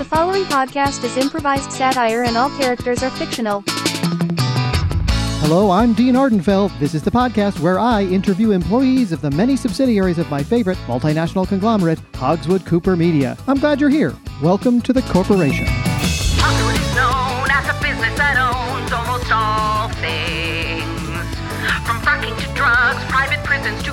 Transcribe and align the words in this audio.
The 0.00 0.06
following 0.06 0.44
podcast 0.44 1.04
is 1.04 1.18
improvised 1.18 1.70
satire 1.72 2.22
and 2.22 2.34
all 2.34 2.48
characters 2.58 3.02
are 3.02 3.10
fictional. 3.10 3.62
Hello, 5.42 5.70
I'm 5.70 5.92
Dean 5.92 6.14
Ardenfell. 6.14 6.70
This 6.80 6.94
is 6.94 7.02
the 7.02 7.10
podcast 7.10 7.60
where 7.60 7.78
I 7.78 8.04
interview 8.04 8.52
employees 8.52 9.12
of 9.12 9.20
the 9.20 9.30
many 9.30 9.56
subsidiaries 9.56 10.16
of 10.16 10.30
my 10.30 10.42
favorite 10.42 10.78
multinational 10.86 11.46
conglomerate, 11.46 11.98
Hogswood 12.14 12.64
Cooper 12.64 12.96
Media. 12.96 13.36
I'm 13.46 13.58
glad 13.58 13.78
you're 13.78 13.90
here. 13.90 14.16
Welcome 14.40 14.80
to 14.80 14.94
the 14.94 15.02
corporation. 15.02 15.66
Hogswood 15.68 16.80
is 16.80 16.96
known 16.96 17.50
as 17.50 17.68
a 17.68 17.74
business 17.82 18.16
that 18.16 18.40
owns 18.40 18.90
almost 18.90 19.30
all 19.30 19.90
things. 20.00 21.28
From 21.84 22.00
fracking 22.00 22.34
to 22.40 22.54
drugs, 22.54 23.04
private 23.12 23.44
prisons 23.44 23.82
to 23.82 23.92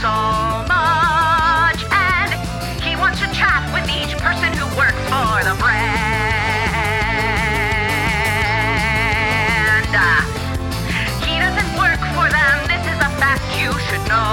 so 0.00 0.64
much. 0.70 1.80
And 1.90 2.30
he 2.82 2.94
wants 2.96 3.18
to 3.20 3.26
chat 3.34 3.66
with 3.74 3.90
each 3.90 4.16
person 4.18 4.52
who 4.54 4.66
works 4.76 5.02
for 5.10 5.42
the 5.42 5.54
brand. 5.58 6.28
He 11.26 11.34
doesn't 11.38 11.72
work 11.76 11.98
for 12.14 12.28
them. 12.30 12.66
This 12.68 12.84
is 12.86 12.98
a 12.98 13.10
fact 13.18 13.42
you 13.58 13.72
should 13.86 14.04
know. 14.08 14.28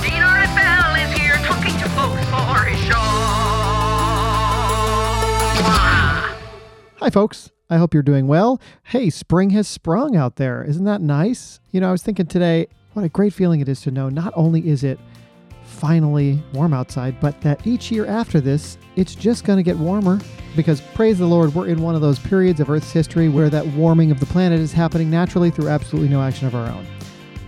Dean 0.00 0.22
Ardenfell 0.22 0.96
is 1.04 1.12
here 1.18 1.36
talking 1.44 1.76
to 1.78 1.88
folks 1.90 2.24
for 2.32 2.64
his 2.64 2.80
show. 2.86 2.94
Hi, 7.00 7.10
folks. 7.10 7.50
I 7.68 7.76
hope 7.76 7.92
you're 7.94 8.02
doing 8.02 8.26
well. 8.26 8.60
Hey, 8.84 9.10
spring 9.10 9.50
has 9.50 9.68
sprung 9.68 10.16
out 10.16 10.36
there. 10.36 10.64
Isn't 10.64 10.84
that 10.84 11.00
nice? 11.00 11.60
You 11.70 11.80
know, 11.80 11.88
I 11.88 11.92
was 11.92 12.02
thinking 12.02 12.26
today, 12.26 12.66
what 12.92 13.04
a 13.04 13.08
great 13.08 13.32
feeling 13.32 13.60
it 13.60 13.68
is 13.68 13.80
to 13.82 13.90
know 13.90 14.08
not 14.08 14.32
only 14.36 14.68
is 14.68 14.84
it 14.84 14.98
finally 15.64 16.42
warm 16.52 16.74
outside, 16.74 17.18
but 17.20 17.40
that 17.40 17.66
each 17.66 17.90
year 17.90 18.06
after 18.06 18.40
this, 18.40 18.76
it's 18.96 19.14
just 19.14 19.44
going 19.44 19.56
to 19.56 19.62
get 19.62 19.76
warmer. 19.76 20.20
Because 20.56 20.80
praise 20.80 21.18
the 21.18 21.26
Lord, 21.26 21.54
we're 21.54 21.68
in 21.68 21.80
one 21.80 21.94
of 21.94 22.00
those 22.00 22.18
periods 22.18 22.58
of 22.58 22.68
Earth's 22.68 22.90
history 22.90 23.28
where 23.28 23.48
that 23.50 23.66
warming 23.68 24.10
of 24.10 24.18
the 24.18 24.26
planet 24.26 24.58
is 24.58 24.72
happening 24.72 25.08
naturally 25.08 25.50
through 25.50 25.68
absolutely 25.68 26.08
no 26.08 26.20
action 26.20 26.48
of 26.48 26.54
our 26.54 26.68
own. 26.68 26.84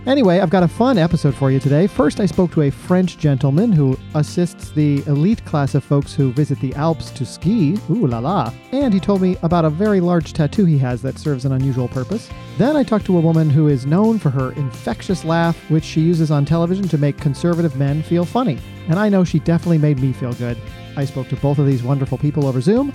Anyway, 0.05 0.39
I've 0.39 0.49
got 0.49 0.63
a 0.63 0.67
fun 0.67 0.97
episode 0.97 1.33
for 1.33 1.49
you 1.49 1.61
today. 1.61 1.87
First, 1.87 2.19
I 2.19 2.25
spoke 2.25 2.51
to 2.51 2.63
a 2.63 2.69
French 2.69 3.17
gentleman 3.17 3.71
who 3.71 3.97
assists 4.15 4.71
the 4.71 4.97
elite 5.07 5.45
class 5.45 5.75
of 5.75 5.83
folks 5.83 6.13
who 6.13 6.33
visit 6.33 6.59
the 6.59 6.75
Alps 6.75 7.09
to 7.11 7.25
ski. 7.25 7.77
Ooh 7.89 8.05
la 8.05 8.19
la. 8.19 8.53
And 8.73 8.93
he 8.93 8.99
told 8.99 9.21
me 9.21 9.37
about 9.43 9.63
a 9.63 9.69
very 9.69 10.01
large 10.01 10.33
tattoo 10.33 10.65
he 10.65 10.77
has 10.79 11.01
that 11.03 11.17
serves 11.17 11.45
an 11.45 11.53
unusual 11.53 11.87
purpose. 11.87 12.29
Then 12.57 12.75
I 12.75 12.83
talked 12.83 13.05
to 13.05 13.17
a 13.17 13.21
woman 13.21 13.49
who 13.49 13.69
is 13.69 13.85
known 13.85 14.19
for 14.19 14.29
her 14.29 14.51
infectious 14.51 15.23
laugh, 15.23 15.57
which 15.69 15.85
she 15.85 16.01
uses 16.01 16.31
on 16.31 16.43
television 16.43 16.89
to 16.89 16.97
make 16.97 17.17
conservative 17.17 17.77
men 17.77 18.03
feel 18.03 18.25
funny. 18.25 18.59
And 18.89 18.99
I 18.99 19.07
know 19.07 19.23
she 19.23 19.39
definitely 19.39 19.77
made 19.77 19.99
me 19.99 20.11
feel 20.11 20.33
good. 20.33 20.57
I 20.97 21.05
spoke 21.05 21.29
to 21.29 21.37
both 21.37 21.59
of 21.59 21.65
these 21.65 21.81
wonderful 21.81 22.17
people 22.17 22.45
over 22.45 22.59
Zoom. 22.59 22.89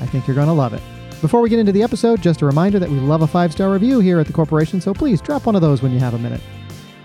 I 0.00 0.06
think 0.06 0.26
you're 0.26 0.34
going 0.34 0.46
to 0.46 0.54
love 0.54 0.72
it. 0.72 0.82
Before 1.24 1.40
we 1.40 1.48
get 1.48 1.58
into 1.58 1.72
the 1.72 1.82
episode, 1.82 2.20
just 2.20 2.42
a 2.42 2.44
reminder 2.44 2.78
that 2.78 2.90
we 2.90 3.00
love 3.00 3.22
a 3.22 3.26
five 3.26 3.50
star 3.50 3.72
review 3.72 3.98
here 3.98 4.20
at 4.20 4.26
the 4.26 4.32
corporation, 4.34 4.78
so 4.78 4.92
please 4.92 5.22
drop 5.22 5.46
one 5.46 5.56
of 5.56 5.62
those 5.62 5.80
when 5.80 5.90
you 5.90 5.98
have 5.98 6.12
a 6.12 6.18
minute. 6.18 6.42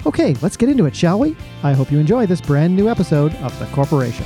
Okay, 0.05 0.33
let's 0.41 0.57
get 0.57 0.67
into 0.67 0.85
it, 0.87 0.93
shall 0.93 1.17
we? 1.17 1.37
I 1.63 1.71
hope 1.71 1.89
you 1.89 1.99
enjoy 1.99 2.25
this 2.25 2.41
brand 2.41 2.75
new 2.75 2.89
episode 2.89 3.33
of 3.35 3.57
The 3.59 3.65
Corporation. 3.67 4.25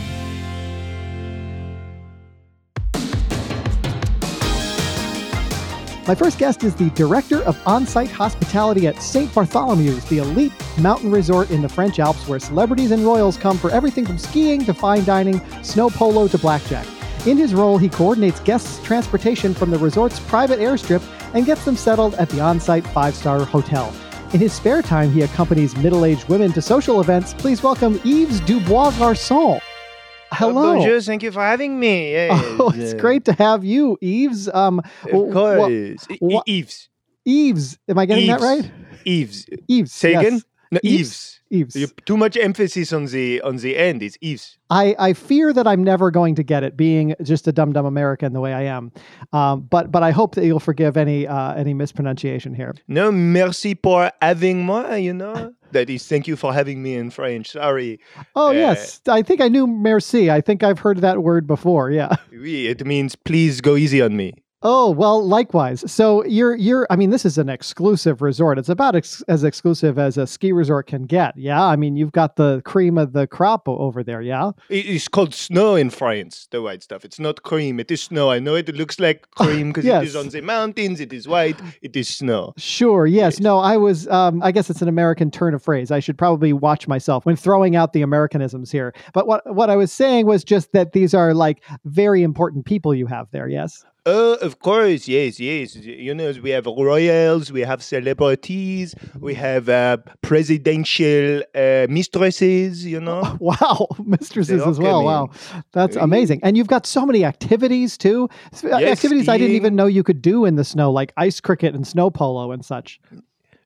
My 6.07 6.15
first 6.15 6.39
guest 6.39 6.63
is 6.63 6.73
the 6.73 6.89
director 6.95 7.43
of 7.43 7.61
on 7.67 7.85
site 7.85 8.09
hospitality 8.09 8.87
at 8.87 8.99
St. 8.99 9.29
Bartholomew's, 9.29 10.03
the 10.05 10.17
elite 10.17 10.53
mountain 10.79 11.11
resort 11.11 11.51
in 11.51 11.61
the 11.61 11.69
French 11.69 11.99
Alps 11.99 12.27
where 12.27 12.39
celebrities 12.39 12.89
and 12.89 13.05
royals 13.05 13.37
come 13.37 13.59
for 13.59 13.69
everything 13.69 14.07
from 14.07 14.17
skiing 14.17 14.65
to 14.65 14.73
fine 14.73 15.05
dining, 15.05 15.39
snow 15.61 15.91
polo 15.91 16.27
to 16.29 16.39
blackjack. 16.39 16.87
In 17.25 17.37
his 17.37 17.53
role, 17.53 17.77
he 17.77 17.87
coordinates 17.87 18.41
guests' 18.41 18.83
transportation 18.83 19.53
from 19.53 19.71
the 19.71 19.77
resort's 19.77 20.19
private 20.19 20.59
airstrip 20.59 21.01
and 21.33 21.45
gets 21.45 21.63
them 21.63 21.75
settled 21.77 22.15
at 22.15 22.27
the 22.29 22.41
on 22.41 22.59
site 22.59 22.85
five 22.87 23.15
star 23.15 23.45
hotel. 23.45 23.93
In 24.33 24.39
his 24.39 24.51
spare 24.51 24.81
time, 24.81 25.09
he 25.11 25.21
accompanies 25.21 25.75
middle 25.77 26.03
aged 26.05 26.27
women 26.27 26.51
to 26.53 26.61
social 26.61 26.99
events. 26.99 27.33
Please 27.33 27.63
welcome 27.63 27.99
Yves 28.03 28.41
Dubois 28.41 28.91
Garçon. 28.91 29.61
Hello. 30.31 30.73
Bonjour, 30.75 30.99
thank 30.99 31.23
you 31.23 31.31
for 31.31 31.41
having 31.41 31.79
me. 31.79 32.11
Yes, 32.13 32.55
Oh, 32.59 32.73
it's 32.75 32.93
uh, 32.93 32.97
great 32.97 33.23
to 33.25 33.33
have 33.33 33.63
you, 33.63 33.97
Yves. 34.01 34.49
Um, 34.53 34.79
Of 34.79 34.85
wh- 35.11 35.29
wh- 35.29 35.33
course. 35.33 36.07
E- 36.09 36.17
E- 36.21 36.39
Eves. 36.47 36.89
Yves, 37.25 37.77
am 37.87 37.99
I 37.99 38.05
getting 38.05 38.27
that 38.27 38.41
right? 38.41 38.69
Eves. 39.05 39.45
Yves. 39.69 39.91
Say 39.93 40.11
yes. 40.13 40.43
No. 40.73 40.79
Eves. 40.83 41.39
Yves. 41.49 41.75
You 41.75 41.87
too 42.05 42.17
much 42.17 42.35
emphasis 42.35 42.91
on 42.91 43.05
the 43.05 43.41
on 43.41 43.57
the 43.57 43.77
end. 43.77 44.01
It's 44.01 44.17
Eves. 44.21 44.57
I, 44.69 44.95
I 44.97 45.13
fear 45.13 45.53
that 45.53 45.67
I'm 45.67 45.83
never 45.83 46.09
going 46.09 46.33
to 46.35 46.43
get 46.43 46.63
it, 46.63 46.75
being 46.75 47.13
just 47.21 47.47
a 47.47 47.51
dumb 47.51 47.73
dumb 47.73 47.85
American 47.85 48.33
the 48.33 48.39
way 48.39 48.53
I 48.53 48.63
am. 48.63 48.91
Um, 49.31 49.61
but 49.61 49.91
but 49.91 50.01
I 50.01 50.11
hope 50.11 50.33
that 50.35 50.45
you'll 50.45 50.59
forgive 50.59 50.97
any 50.97 51.27
uh, 51.27 51.53
any 51.53 51.73
mispronunciation 51.73 52.55
here. 52.55 52.73
No, 52.87 53.11
merci 53.11 53.75
pour 53.75 54.11
having 54.21 54.65
moi, 54.65 54.95
you 54.95 55.13
know? 55.13 55.53
that 55.71 55.89
is, 55.89 56.07
thank 56.07 56.27
you 56.27 56.35
for 56.35 56.53
having 56.53 56.81
me 56.81 56.95
in 56.95 57.11
French. 57.11 57.51
Sorry. 57.51 57.99
Oh 58.35 58.47
Uh, 58.47 58.51
yes, 58.51 59.01
I 59.07 59.21
think 59.21 59.41
I 59.41 59.47
knew 59.47 59.67
merci. 59.67 60.31
I 60.31 60.41
think 60.41 60.63
I've 60.63 60.79
heard 60.79 60.99
that 61.01 61.21
word 61.21 61.45
before. 61.45 61.91
Yeah. 61.91 62.15
Oui, 62.31 62.67
it 62.67 62.85
means 62.85 63.15
please 63.15 63.61
go 63.61 63.75
easy 63.75 64.01
on 64.01 64.15
me. 64.17 64.33
Oh 64.65 64.91
well, 64.91 65.25
likewise. 65.25 65.83
So 65.91 66.23
you're 66.25 66.55
you're. 66.55 66.87
I 66.89 66.95
mean, 66.95 67.09
this 67.09 67.25
is 67.25 67.37
an 67.37 67.49
exclusive 67.49 68.21
resort. 68.21 68.57
It's 68.57 68.69
about 68.69 68.95
ex- 68.95 69.21
as 69.27 69.43
exclusive 69.43 69.99
as 69.99 70.17
a 70.17 70.25
ski 70.25 70.53
resort 70.53 70.87
can 70.87 71.03
get. 71.03 71.37
Yeah. 71.37 71.61
I 71.61 71.75
mean, 71.75 71.97
you've 71.97 72.13
got 72.13 72.37
the 72.37 72.61
cream 72.63 72.97
of 72.97 73.11
the 73.11 73.27
crop 73.27 73.67
over 73.67 74.03
there. 74.03 74.21
Yeah. 74.21 74.51
It 74.69 74.85
is 74.85 75.09
called 75.09 75.33
snow 75.33 75.75
in 75.75 75.89
France, 75.89 76.47
the 76.49 76.61
white 76.61 76.81
stuff. 76.81 77.03
It's 77.03 77.19
not 77.19 77.43
cream, 77.43 77.79
it 77.79 77.91
is 77.91 78.03
snow. 78.03 78.31
I 78.31 78.39
know 78.39 78.55
it 78.55 78.73
looks 78.73 78.99
like 78.99 79.29
cream 79.35 79.69
because 79.69 79.85
it 79.85 80.03
is 80.03 80.15
on 80.15 80.29
the 80.29 80.41
mountains, 80.41 80.99
it 81.01 81.11
is 81.11 81.27
white, 81.27 81.59
it 81.81 81.95
is 81.95 82.07
snow. 82.07 82.53
Sure. 82.57 83.05
Yes. 83.05 83.23
Yes. 83.35 83.39
No. 83.41 83.59
I 83.59 83.75
was. 83.77 84.07
Um, 84.07 84.41
I 84.41 84.51
guess 84.51 84.69
it's 84.69 84.81
an 84.81 84.87
American 84.87 85.29
turn 85.29 85.53
of 85.53 85.61
phrase. 85.61 85.91
I 85.91 85.99
should 85.99 86.17
probably 86.17 86.53
watch 86.53 86.87
myself 86.87 87.25
when 87.25 87.35
throwing 87.35 87.75
out 87.75 87.91
the 87.93 88.01
Americanisms 88.01 88.71
here. 88.71 88.93
But 89.13 89.27
what 89.27 89.41
what 89.53 89.69
I 89.69 89.75
was 89.75 89.91
saying 89.91 90.25
was 90.25 90.43
just 90.43 90.71
that 90.71 90.93
these 90.93 91.13
are 91.13 91.33
like 91.33 91.63
very 91.85 92.23
important 92.23 92.65
people 92.65 92.95
you 92.95 93.07
have 93.07 93.27
there. 93.31 93.47
Yes. 93.49 93.83
Oh, 94.05 94.33
of 94.35 94.59
course, 94.59 95.07
yes, 95.07 95.39
yes. 95.39 95.75
You 95.77 96.13
know, 96.13 96.33
we 96.43 96.49
have 96.49 96.65
royals, 96.65 97.53
we 97.53 97.61
have 97.61 97.81
celebrities, 97.81 98.93
we 99.21 99.33
have 99.35 99.69
uh, 99.69 99.97
presidential 100.21 101.41
uh, 101.55 101.87
mistresses. 101.89 102.85
You 102.85 102.99
know, 102.99 103.37
Wow, 103.39 103.87
mistresses 104.03 104.61
as 104.61 104.77
well. 104.77 105.05
Wow, 105.05 105.29
that's 105.71 105.95
amazing. 105.95 106.41
And 106.43 106.57
you've 106.57 106.67
got 106.67 106.85
so 106.85 107.05
many 107.05 107.23
activities 107.23 107.97
too. 107.97 108.29
Yes, 108.61 108.97
activities 108.97 109.29
I 109.29 109.37
didn't 109.37 109.55
even 109.55 109.75
know 109.75 109.85
you 109.85 110.03
could 110.03 110.21
do 110.21 110.43
in 110.43 110.55
the 110.55 110.65
snow, 110.65 110.91
like 110.91 111.13
ice 111.15 111.39
cricket 111.39 111.73
and 111.73 111.87
snow 111.87 112.09
polo 112.09 112.51
and 112.51 112.65
such. 112.65 112.99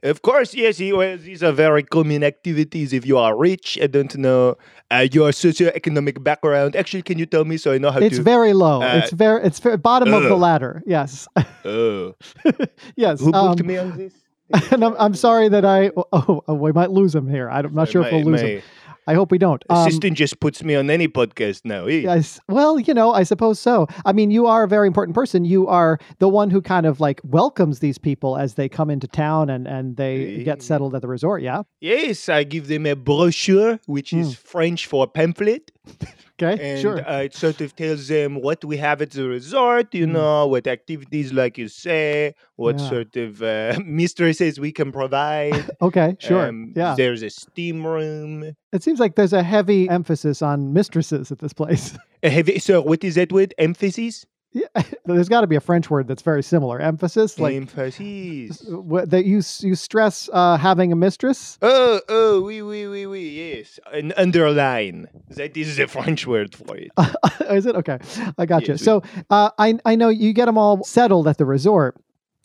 Of 0.04 0.22
course, 0.22 0.54
yes. 0.54 0.80
Well, 0.80 1.18
these 1.18 1.44
are 1.44 1.52
very 1.52 1.84
common 1.84 2.24
activities. 2.24 2.94
If 2.94 3.06
you 3.06 3.18
are 3.18 3.38
rich, 3.38 3.78
I 3.82 3.88
don't 3.88 4.16
know 4.18 4.58
uh, 4.92 5.08
your 5.12 5.32
socioeconomic 5.32 6.24
background. 6.24 6.76
Actually, 6.76 7.04
can 7.04 7.18
you 7.18 7.26
tell 7.26 7.46
me 7.46 7.58
so 7.58 7.74
I 7.74 7.78
know 7.78 7.92
how 7.92 8.00
It's 8.00 8.18
to? 8.18 8.24
very 8.24 8.54
low. 8.54 8.82
uh, 8.82 9.02
it's 9.04 9.12
very. 9.12 9.44
It's 9.44 9.60
very, 9.60 9.78
bottom 9.78 10.14
of 10.14 10.24
the 10.24 10.36
ladder. 10.36 10.84
Yes. 10.86 11.28
oh, 11.66 12.16
yes. 12.96 13.20
who 13.20 13.32
booked 13.32 13.62
um, 13.62 13.68
me 13.68 13.78
on 13.78 13.98
this? 13.98 14.14
and 14.72 14.84
I'm, 14.84 14.96
I'm 14.98 15.14
sorry 15.14 15.50
that 15.50 15.66
I. 15.66 15.92
Oh, 15.96 16.44
oh, 16.48 16.54
we 16.54 16.72
might 16.72 16.92
lose 16.92 17.14
him 17.14 17.28
here. 17.28 17.50
I'm 17.50 17.74
not 17.74 17.90
sure 17.90 18.06
if 18.06 18.12
we'll 18.12 18.24
lose 18.24 18.42
my 18.42 18.48
him. 18.48 18.62
I 19.08 19.14
hope 19.14 19.32
we 19.32 19.38
don't. 19.38 19.64
Um, 19.70 19.88
assistant 19.88 20.18
just 20.18 20.40
puts 20.40 20.64
me 20.64 20.76
on 20.76 20.90
any 20.90 21.08
podcast 21.08 21.62
now. 21.64 21.86
eh? 21.86 22.00
Yes. 22.02 22.40
Well, 22.50 22.80
you 22.80 22.94
know, 22.94 23.14
I 23.14 23.24
suppose 23.24 23.60
so. 23.60 23.88
I 24.06 24.12
mean, 24.14 24.32
you 24.32 24.46
are 24.48 24.64
a 24.64 24.68
very 24.68 24.86
important 24.88 25.16
person. 25.16 25.46
You 25.46 25.68
are 25.68 25.98
the 26.20 26.28
one 26.28 26.50
who 26.50 26.62
kind 26.62 26.86
of 26.86 27.00
like 27.00 27.22
welcomes 27.24 27.80
these 27.80 27.98
people 27.98 28.38
as 28.38 28.56
they 28.56 28.68
come 28.70 28.90
into 28.90 29.08
town 29.08 29.50
and 29.50 29.68
and 29.68 29.96
they 29.98 30.44
get 30.44 30.60
Eh. 30.60 30.62
settled 30.62 30.94
at 30.94 31.02
the 31.02 31.08
resort. 31.08 31.42
Yeah. 31.42 31.64
Yes, 31.80 32.28
I 32.30 32.44
give 32.44 32.68
them 32.68 32.86
a 32.86 32.96
brochure, 32.96 33.80
which 33.86 34.12
is 34.14 34.36
French 34.36 34.86
for 34.86 35.08
pamphlet. 35.08 35.72
Okay. 36.40 36.74
and 36.74 36.80
sure. 36.80 37.00
uh, 37.10 37.22
it 37.24 37.34
sort 37.34 37.62
of 37.62 37.76
tells 37.76 38.10
them 38.10 38.36
what 38.42 38.64
we 38.64 38.78
have 38.78 39.02
at 39.02 39.10
the 39.10 39.28
resort, 39.28 39.92
you 39.96 40.06
Mm. 40.06 40.12
know, 40.12 40.46
what 40.48 40.68
activities, 40.68 41.34
like 41.34 41.58
you 41.58 41.68
say, 41.68 42.36
what 42.58 42.78
Yeah. 42.80 42.90
sort 42.90 43.16
of 43.16 43.42
uh, 43.42 43.80
mistresses 43.86 44.60
we 44.60 44.72
can 44.72 44.92
provide. 44.92 45.66
okay. 45.82 46.16
Sure. 46.20 46.50
Um, 46.50 46.74
yeah. 46.76 46.94
There's 46.96 47.24
a 47.24 47.32
steam 47.32 47.86
room. 47.88 48.54
It 48.72 48.84
seems 48.84 49.00
like 49.00 49.16
there's 49.16 49.34
a 49.34 49.42
heavy 49.42 49.90
emphasis 49.90 50.44
on 50.44 50.74
mistresses 50.74 51.32
at 51.32 51.40
this 51.40 51.54
place. 51.54 51.98
A 52.22 52.30
heavy, 52.30 52.60
so, 52.60 52.82
what 52.82 53.04
is 53.04 53.16
that 53.16 53.32
word? 53.32 53.54
Emphasis? 53.58 54.26
Yeah. 54.54 54.68
There's 55.06 55.30
got 55.30 55.42
to 55.42 55.48
be 55.48 55.56
a 55.56 55.60
French 55.62 55.90
word 55.90 56.08
that's 56.08 56.22
very 56.22 56.44
similar. 56.44 56.80
Emphasis, 56.80 57.40
like 57.40 57.56
Emphasis. 57.56 58.62
wh- 58.68 59.04
that 59.06 59.26
you 59.26 59.42
you 59.60 59.76
stress 59.76 60.30
uh, 60.34 60.58
having 60.58 60.92
a 60.92 60.96
mistress. 60.96 61.58
Oh, 61.62 62.02
oh, 62.10 62.42
oui, 62.42 62.62
oui, 62.62 62.88
oui, 62.88 63.06
oui, 63.06 63.30
yes. 63.30 63.80
An 63.94 64.14
underline. 64.18 65.08
That 65.30 65.56
is 65.58 65.78
the 65.78 65.88
French 65.88 66.26
word 66.28 66.56
for 66.56 66.76
it. 66.76 66.92
Is 67.50 67.66
it 67.66 67.76
okay? 67.76 68.00
I 68.38 68.46
got 68.46 68.68
you. 68.68 68.78
So 68.78 69.02
uh, 69.30 69.52
I 69.58 69.76
I 69.86 69.96
know 69.96 70.10
you 70.10 70.34
get 70.34 70.46
them 70.46 70.58
all 70.58 70.84
settled 70.84 71.28
at 71.28 71.38
the 71.38 71.46
resort. 71.46 71.96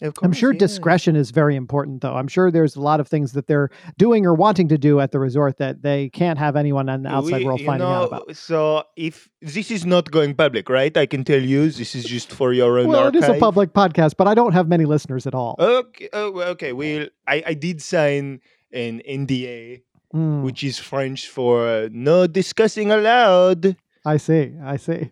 Of 0.02 0.18
I'm 0.22 0.32
sure 0.32 0.52
yeah. 0.52 0.58
discretion 0.58 1.16
is 1.16 1.30
very 1.30 1.54
important, 1.56 2.02
though. 2.02 2.14
I'm 2.14 2.28
sure 2.28 2.50
there's 2.50 2.76
a 2.76 2.80
lot 2.80 2.98
of 3.00 3.08
things 3.08 3.32
that 3.32 3.46
they're 3.46 3.70
doing 3.98 4.26
or 4.26 4.34
wanting 4.34 4.68
to 4.68 4.78
do 4.78 5.00
at 5.00 5.12
the 5.12 5.18
resort 5.18 5.58
that 5.58 5.82
they 5.82 6.08
can't 6.10 6.38
have 6.38 6.56
anyone 6.56 6.88
in 6.88 7.04
the 7.04 7.08
outside 7.10 7.38
We- 7.38 7.44
world 7.44 7.60
finding 7.64 7.88
know, 7.88 7.94
out 7.94 8.08
about. 8.08 8.36
So 8.36 8.84
if 8.96 9.28
this 9.40 9.70
is 9.70 9.86
not 9.86 10.10
going 10.10 10.34
public, 10.34 10.68
right? 10.68 10.94
I 10.96 11.06
can 11.06 11.24
tell 11.24 11.40
you 11.40 11.70
this 11.70 11.94
is 11.94 12.04
just 12.04 12.32
for 12.32 12.52
your 12.52 12.78
own 12.78 12.88
Well, 12.88 13.06
it 13.08 13.16
is 13.16 13.28
a 13.28 13.38
public 13.38 13.72
podcast, 13.72 14.16
but 14.16 14.26
I 14.26 14.34
don't 14.34 14.52
have 14.52 14.68
many 14.68 14.84
listeners 14.84 15.26
at 15.26 15.34
all. 15.34 15.56
Okay, 15.58 16.08
oh, 16.12 16.30
well, 16.32 16.48
okay. 16.50 16.72
Well, 16.72 17.06
I, 17.26 17.42
I 17.46 17.54
did 17.54 17.80
sign 17.80 18.40
an 18.72 19.00
NDA, 19.08 19.82
Mm, 20.14 20.42
which 20.42 20.62
is 20.62 20.78
French 20.78 21.26
for 21.26 21.66
uh, 21.66 21.88
no 21.90 22.26
discussing 22.26 22.90
aloud, 22.90 23.76
I 24.04 24.18
see. 24.18 24.52
I 24.62 24.76
see. 24.76 25.10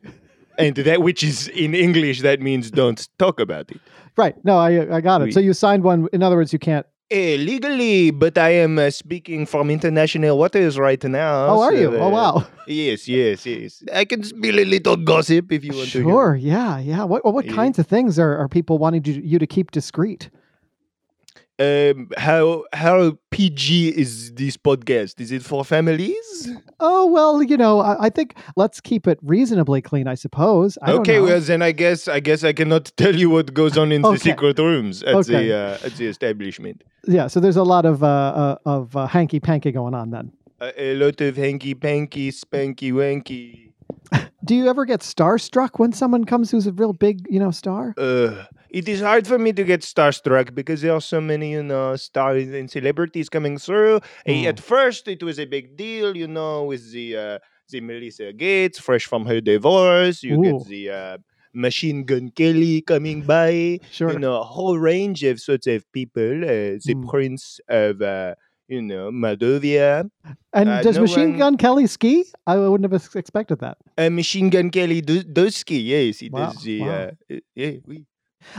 And 0.60 0.76
that 0.76 1.00
which 1.02 1.22
is 1.22 1.48
in 1.48 1.74
English 1.74 2.20
that 2.22 2.40
means 2.40 2.70
don't 2.70 3.08
talk 3.18 3.40
about 3.40 3.70
it. 3.70 3.80
Right. 4.16 4.34
No, 4.44 4.58
I 4.58 4.96
I 4.96 5.00
got 5.00 5.22
it. 5.22 5.26
Oui. 5.26 5.32
So 5.32 5.40
you 5.40 5.54
signed 5.54 5.82
one. 5.84 6.08
In 6.12 6.22
other 6.22 6.36
words, 6.36 6.52
you 6.52 6.58
can't. 6.58 6.86
Eh, 7.12 7.36
legally, 7.36 8.12
but 8.12 8.38
I 8.38 8.50
am 8.50 8.78
uh, 8.78 8.88
speaking 8.90 9.44
from 9.44 9.68
international 9.68 10.38
waters 10.38 10.78
right 10.78 11.02
now. 11.02 11.46
Oh, 11.48 11.60
are 11.60 11.72
so, 11.72 11.80
you? 11.80 11.96
Oh, 11.96 12.06
uh, 12.06 12.10
wow. 12.10 12.46
Yes, 12.68 13.08
yes, 13.08 13.44
yes. 13.46 13.82
I 13.92 14.04
can 14.04 14.22
spill 14.22 14.60
a 14.60 14.64
little 14.64 14.96
gossip 14.96 15.50
if 15.50 15.64
you 15.64 15.72
want 15.74 15.90
to. 15.90 16.02
Sure. 16.02 16.36
Yeah. 16.36 16.78
Yeah. 16.78 17.02
What 17.02 17.24
what 17.24 17.46
Yeah. 17.46 17.54
kinds 17.60 17.80
of 17.80 17.86
things 17.88 18.16
are, 18.18 18.36
are 18.38 18.48
people 18.48 18.78
wanting 18.78 19.02
to, 19.02 19.12
you 19.26 19.40
to 19.40 19.46
keep 19.46 19.72
discreet? 19.72 20.30
Um, 21.60 22.08
how 22.16 22.64
how 22.72 23.18
PG 23.30 23.90
is 23.90 24.32
this 24.32 24.56
podcast? 24.56 25.20
Is 25.20 25.30
it 25.30 25.42
for 25.42 25.62
families? 25.62 26.48
Oh 26.80 27.04
well, 27.04 27.42
you 27.42 27.58
know, 27.58 27.80
I, 27.80 28.06
I 28.06 28.08
think 28.08 28.34
let's 28.56 28.80
keep 28.80 29.06
it 29.06 29.18
reasonably 29.20 29.82
clean. 29.82 30.08
I 30.08 30.14
suppose. 30.14 30.78
I 30.80 30.86
don't 30.92 31.00
okay, 31.00 31.18
know. 31.18 31.24
well 31.24 31.40
then 31.40 31.60
I 31.60 31.72
guess 31.72 32.08
I 32.08 32.20
guess 32.20 32.44
I 32.44 32.54
cannot 32.54 32.90
tell 32.96 33.14
you 33.14 33.28
what 33.28 33.52
goes 33.52 33.76
on 33.76 33.92
in 33.92 34.02
Okay. 34.06 34.14
the 34.14 34.20
secret 34.20 34.58
rooms 34.58 35.02
at 35.02 35.14
Okay. 35.16 35.48
the 35.48 35.54
uh, 35.54 35.86
at 35.86 35.92
the 35.96 36.06
establishment. 36.06 36.82
yeah. 37.06 37.26
So 37.26 37.40
there's 37.40 37.58
a 37.58 37.62
lot 37.74 37.84
of 37.84 38.02
uh, 38.02 38.06
uh 38.06 38.56
of 38.64 38.96
uh, 38.96 39.06
hanky 39.06 39.38
panky 39.38 39.70
going 39.70 39.94
on 39.94 40.10
then. 40.10 40.32
A 40.78 40.94
lot 40.94 41.20
of 41.20 41.36
hanky 41.36 41.74
panky, 41.74 42.30
spanky 42.30 42.90
wanky. 42.92 43.72
Do 44.44 44.54
you 44.54 44.68
ever 44.68 44.86
get 44.86 45.00
starstruck 45.00 45.78
when 45.78 45.92
someone 45.92 46.24
comes 46.24 46.50
who's 46.50 46.66
a 46.66 46.72
real 46.72 46.92
big, 46.94 47.26
you 47.28 47.38
know, 47.38 47.50
star? 47.50 47.94
Uh, 47.98 48.44
it 48.70 48.88
is 48.88 49.00
hard 49.00 49.26
for 49.26 49.38
me 49.38 49.52
to 49.52 49.64
get 49.64 49.81
starstruck 49.82 50.55
because 50.55 50.81
there 50.82 50.93
are 50.94 51.00
so 51.00 51.20
many, 51.20 51.52
you 51.52 51.62
know, 51.62 51.96
stars 51.96 52.49
and 52.49 52.70
celebrities 52.70 53.28
coming 53.28 53.58
through. 53.58 54.00
Eh, 54.26 54.43
Mm. 54.44 54.49
At 54.49 54.61
first, 54.61 55.08
it 55.08 55.22
was 55.22 55.38
a 55.38 55.44
big 55.46 55.76
deal, 55.76 56.17
you 56.17 56.28
know, 56.28 56.64
with 56.64 56.93
the 56.93 57.17
uh, 57.17 57.38
the 57.70 57.81
Melissa 57.81 58.32
Gates, 58.32 58.78
fresh 58.78 59.06
from 59.06 59.26
her 59.26 59.40
divorce. 59.40 60.22
You 60.22 60.38
Ooh. 60.38 60.43
get 60.58 60.67
the 60.69 60.90
uh, 60.90 61.19
Machine 61.55 62.05
Gun 62.05 62.31
Kelly 62.31 62.81
coming 62.82 63.22
by. 63.22 63.78
Sure. 63.90 64.12
You 64.12 64.19
know, 64.19 64.40
a 64.40 64.44
whole 64.44 64.78
range 64.78 65.22
of 65.25 65.40
sorts 65.40 65.67
of 65.67 65.84
people. 65.93 66.44
Uh, 66.44 66.78
the 66.87 66.94
Mm. 66.96 67.08
Prince 67.08 67.61
of, 67.69 68.02
uh, 68.02 68.34
you 68.69 68.82
know, 68.82 69.11
Moldovia. 69.11 70.08
and 70.52 70.69
uh, 70.69 70.82
does 70.82 70.96
no 70.96 71.02
Machine 71.02 71.31
one- 71.31 71.38
Gun 71.38 71.56
Kelly 71.56 71.87
ski? 71.87 72.25
I 72.46 72.56
wouldn't 72.56 72.90
have 72.93 73.17
expected 73.17 73.58
that. 73.61 73.78
Uh, 73.99 74.11
Machine 74.11 74.49
Gun 74.50 74.70
Kelly 74.70 75.00
do- 75.00 75.22
does 75.25 75.56
ski, 75.56 75.78
yes. 75.81 76.19
He 76.20 76.28
Wow, 76.31 76.52
does 76.52 76.62
the, 76.62 76.81
wow. 76.81 76.88
uh, 76.88 77.11
uh, 77.34 77.37
yeah, 77.55 77.72
oui. 77.87 78.06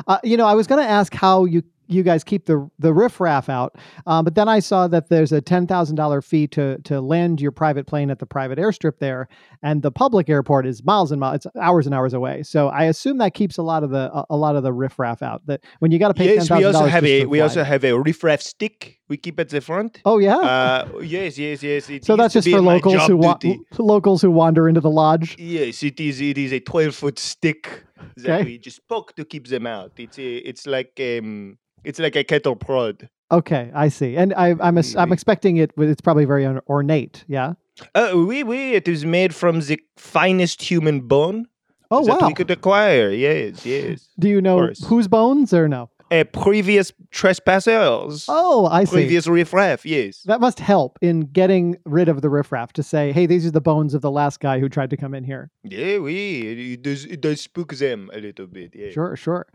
Uh, 0.07 0.19
you 0.23 0.37
know, 0.37 0.45
I 0.45 0.53
was 0.53 0.67
going 0.67 0.83
to 0.83 0.89
ask 0.89 1.13
how 1.13 1.45
you 1.45 1.63
you 1.87 2.03
guys 2.03 2.23
keep 2.23 2.45
the 2.45 2.69
the 2.79 2.93
riffraff 2.93 3.49
out, 3.49 3.75
um, 4.07 4.23
but 4.23 4.35
then 4.35 4.47
I 4.47 4.59
saw 4.59 4.87
that 4.87 5.09
there's 5.09 5.33
a 5.33 5.41
ten 5.41 5.67
thousand 5.67 5.97
dollar 5.97 6.21
fee 6.21 6.47
to 6.47 6.77
to 6.83 7.01
land 7.01 7.41
your 7.41 7.51
private 7.51 7.85
plane 7.85 8.09
at 8.09 8.19
the 8.19 8.25
private 8.25 8.57
airstrip 8.57 8.99
there, 8.99 9.27
and 9.61 9.81
the 9.81 9.91
public 9.91 10.29
airport 10.29 10.65
is 10.65 10.83
miles 10.85 11.11
and 11.11 11.19
miles, 11.19 11.45
it's 11.45 11.55
hours 11.57 11.85
and 11.85 11.93
hours 11.93 12.13
away. 12.13 12.43
So 12.43 12.69
I 12.69 12.85
assume 12.85 13.17
that 13.17 13.33
keeps 13.33 13.57
a 13.57 13.61
lot 13.63 13.83
of 13.83 13.89
the 13.89 14.09
a, 14.13 14.25
a 14.29 14.37
lot 14.37 14.55
of 14.55 14.63
the 14.63 14.71
riffraff 14.71 15.21
out. 15.21 15.45
That 15.47 15.65
when 15.79 15.91
you 15.91 15.99
got 15.99 16.07
to 16.07 16.13
pay 16.13 16.27
ten 16.27 16.35
Yes, 16.37 16.47
thousand 16.47 16.59
we 16.59 16.65
also 16.65 16.85
have 16.85 17.03
a 17.05 17.25
we 17.25 17.41
also 17.41 17.63
have 17.63 17.83
a 17.83 17.91
riffraff 17.91 18.41
stick 18.41 19.00
we 19.11 19.17
keep 19.17 19.37
at 19.43 19.49
the 19.49 19.59
front. 19.61 20.01
Oh 20.05 20.17
yeah. 20.19 20.37
Uh, 20.37 20.99
yes, 21.03 21.37
yes, 21.37 21.61
yes. 21.61 21.89
It 21.89 22.05
so 22.05 22.15
that's 22.15 22.33
just 22.33 22.49
for 22.49 22.61
locals 22.61 23.05
who 23.07 23.17
duty. 23.21 23.59
locals 23.77 24.21
who 24.23 24.31
wander 24.31 24.67
into 24.69 24.81
the 24.81 24.89
lodge. 25.03 25.35
Yes, 25.37 25.83
it 25.83 25.99
is. 25.99 26.21
It 26.21 26.37
is 26.37 26.51
a 26.53 26.61
twelve 26.61 26.95
foot 26.95 27.19
stick 27.19 27.83
that 28.23 28.39
Okay. 28.39 28.43
we 28.45 28.57
just 28.57 28.79
poke 28.87 29.13
to 29.17 29.23
keep 29.25 29.45
them 29.47 29.67
out. 29.67 29.91
It's 29.97 30.17
a, 30.17 30.37
it's 30.49 30.65
like 30.65 30.93
um, 31.09 31.57
it's 31.83 31.99
like 31.99 32.15
a 32.15 32.23
kettle 32.23 32.55
prod. 32.55 33.09
Okay, 33.31 33.71
I 33.85 33.89
see. 33.89 34.15
And 34.17 34.33
I, 34.33 34.55
I'm 34.59 34.77
as- 34.77 34.95
I'm 34.95 35.11
expecting 35.11 35.57
it. 35.57 35.71
It's 35.77 36.01
probably 36.01 36.25
very 36.25 36.45
ornate. 36.67 37.23
Yeah. 37.27 37.53
Uh, 37.95 38.11
oui, 38.15 38.43
oui. 38.43 38.73
It 38.79 38.87
is 38.87 39.05
made 39.05 39.33
from 39.33 39.59
the 39.61 39.77
finest 39.97 40.61
human 40.71 41.01
bone 41.07 41.47
Oh 41.89 42.05
that 42.05 42.21
wow. 42.21 42.27
we 42.27 42.33
could 42.33 42.51
acquire. 42.51 43.09
Yes, 43.09 43.65
yes. 43.65 44.07
Do 44.19 44.27
you 44.29 44.41
know 44.41 44.71
whose 44.87 45.07
bones 45.09 45.53
or 45.53 45.67
no? 45.67 45.89
Uh, 46.11 46.25
previous 46.25 46.91
trespassers, 47.09 48.25
Oh, 48.27 48.65
I 48.65 48.83
see. 48.83 48.91
previous 48.91 49.27
riffraff. 49.27 49.85
Yes. 49.85 50.23
That 50.23 50.41
must 50.41 50.59
help 50.59 50.99
in 51.01 51.21
getting 51.21 51.77
rid 51.85 52.09
of 52.09 52.21
the 52.21 52.29
riffraff 52.29 52.73
to 52.73 52.83
say, 52.83 53.11
hey, 53.13 53.25
these 53.25 53.45
are 53.45 53.51
the 53.51 53.61
bones 53.61 53.93
of 53.93 54.01
the 54.01 54.11
last 54.11 54.39
guy 54.41 54.59
who 54.59 54.67
tried 54.69 54.89
to 54.89 54.97
come 54.97 55.13
in 55.13 55.23
here. 55.23 55.49
Yeah. 55.63 55.79
It, 56.05 56.59
it 56.59 56.81
does. 56.81 57.05
It 57.05 57.21
does 57.21 57.39
spook 57.41 57.73
them 57.75 58.09
a 58.13 58.19
little 58.19 58.47
bit. 58.47 58.71
Yeah. 58.75 58.89
Sure, 58.91 59.15
sure. 59.15 59.47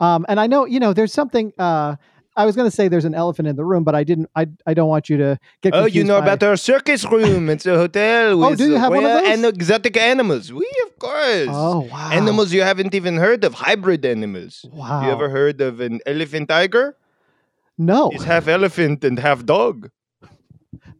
Um, 0.00 0.24
and 0.28 0.38
I 0.38 0.46
know, 0.46 0.64
you 0.64 0.78
know, 0.80 0.92
there's 0.92 1.12
something. 1.12 1.52
Uh, 1.58 1.96
I 2.36 2.44
was 2.46 2.56
going 2.56 2.68
to 2.68 2.74
say 2.74 2.88
there's 2.88 3.04
an 3.04 3.14
elephant 3.14 3.46
in 3.46 3.56
the 3.56 3.64
room, 3.64 3.84
but 3.84 3.94
I 3.94 4.02
didn't. 4.02 4.28
I 4.34 4.46
I 4.66 4.74
don't 4.74 4.88
want 4.88 5.08
you 5.08 5.16
to 5.18 5.38
get. 5.62 5.72
Confused. 5.72 5.84
Oh, 5.84 5.86
you 5.98 6.04
know 6.04 6.18
by- 6.20 6.26
about 6.26 6.42
our 6.42 6.56
circus 6.56 7.04
room? 7.04 7.48
It's 7.48 7.64
a 7.66 7.76
hotel 7.76 8.32
oh, 8.32 8.50
with 8.50 8.60
Oh, 8.60 8.64
do 8.64 8.70
you 8.70 8.76
have 8.76 8.90
one 8.90 9.04
of 9.04 9.10
those? 9.10 9.28
and 9.28 9.44
exotic 9.44 9.96
animals. 9.96 10.52
We, 10.52 10.68
of 10.86 10.98
course. 10.98 11.48
Oh 11.50 11.80
wow. 11.90 12.10
Animals 12.10 12.52
you 12.52 12.62
haven't 12.62 12.94
even 12.94 13.16
heard 13.18 13.44
of, 13.44 13.54
hybrid 13.54 14.04
animals. 14.04 14.64
Wow. 14.72 15.04
You 15.06 15.12
ever 15.12 15.28
heard 15.28 15.60
of 15.60 15.80
an 15.80 16.00
elephant 16.06 16.48
tiger? 16.48 16.96
No, 17.76 18.10
It's 18.10 18.24
half 18.24 18.46
elephant 18.46 19.02
and 19.04 19.18
half 19.18 19.44
dog. 19.44 19.90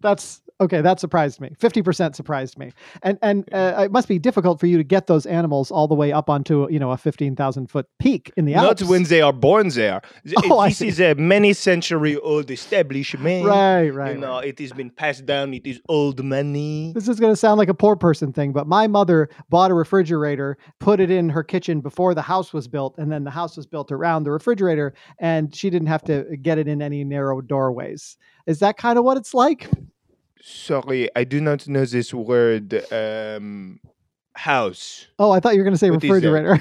that's 0.01 0.41
okay. 0.61 0.81
That 0.81 1.01
surprised 1.01 1.41
me. 1.41 1.55
Fifty 1.59 1.83
percent 1.83 2.17
surprised 2.17 2.59
me. 2.59 2.73
And 3.03 3.19
and 3.23 3.49
uh, 3.53 3.83
it 3.85 3.93
must 3.93 4.09
be 4.09 4.19
difficult 4.19 4.61
for 4.61 4.67
you 4.67 4.77
to 4.79 4.85
get 4.85 5.07
those 5.07 5.27
animals 5.27 5.71
all 5.71 5.89
the 5.89 5.95
way 5.95 6.13
up 6.13 6.29
onto 6.31 6.71
you 6.71 6.79
know 6.79 6.91
a 6.91 6.97
fifteen 6.97 7.37
thousand 7.37 7.69
foot 7.71 7.87
peak 7.99 8.33
in 8.37 8.45
the 8.45 8.55
Alps. 8.55 8.81
Not 8.83 8.91
when 8.91 9.03
they 9.05 9.21
are 9.21 9.33
born 9.33 9.69
there. 9.71 10.01
Th- 10.25 10.37
Oh, 10.51 10.59
I 10.59 10.69
this 10.69 10.79
see. 10.79 10.89
is 10.89 11.01
a 11.01 11.15
many 11.15 11.53
century 11.53 12.17
old 12.17 12.51
establishment. 12.51 13.47
Right, 13.47 13.89
right. 13.89 14.15
You 14.15 14.21
know, 14.21 14.35
right. 14.37 14.49
it 14.49 14.59
has 14.59 14.73
been 14.73 14.91
passed 14.91 15.27
down. 15.27 15.55
It 15.55 15.67
is 15.67 15.81
old 15.89 16.23
money. 16.25 16.93
This 16.95 17.09
is 17.09 17.19
going 17.19 17.33
to 17.33 17.37
sound 17.37 17.59
like 17.59 17.69
a 17.69 17.75
poor 17.75 17.97
person 17.97 18.33
thing, 18.33 18.53
but 18.53 18.67
my 18.67 18.87
mother 18.87 19.29
bought 19.49 19.71
a 19.71 19.75
refrigerator, 19.75 20.59
put 20.81 21.01
it 21.01 21.11
in 21.11 21.29
her 21.29 21.43
kitchen 21.43 21.81
before 21.81 22.15
the 22.15 22.23
house 22.23 22.53
was 22.53 22.69
built, 22.69 22.99
and 22.99 23.11
then 23.11 23.25
the 23.25 23.31
house 23.31 23.57
was 23.57 23.67
built 23.67 23.91
around 23.91 24.25
the 24.25 24.31
refrigerator, 24.31 24.93
and 25.19 25.55
she 25.55 25.71
didn't 25.71 25.89
have 25.89 26.03
to 26.05 26.37
get 26.43 26.59
it 26.59 26.69
in 26.69 26.83
any 26.83 27.05
narrow 27.05 27.41
doorways. 27.41 28.17
Is 28.47 28.59
that 28.59 28.77
kind 28.77 28.99
of 28.99 29.05
what 29.05 29.17
it's 29.17 29.33
like? 29.35 29.69
Sorry, 30.47 31.09
I 31.17 31.25
do 31.25 31.41
not 31.41 31.67
know 31.69 31.87
this 31.87 32.13
word. 32.13 32.85
Um, 32.93 33.81
house. 34.35 35.07
Oh, 35.19 35.31
I 35.31 35.41
thought 35.41 35.55
you 35.55 35.61
were 35.61 35.65
going 35.65 35.73
to 35.73 35.79
say 35.79 35.91
What 35.91 36.03
refrigerator. 36.03 36.61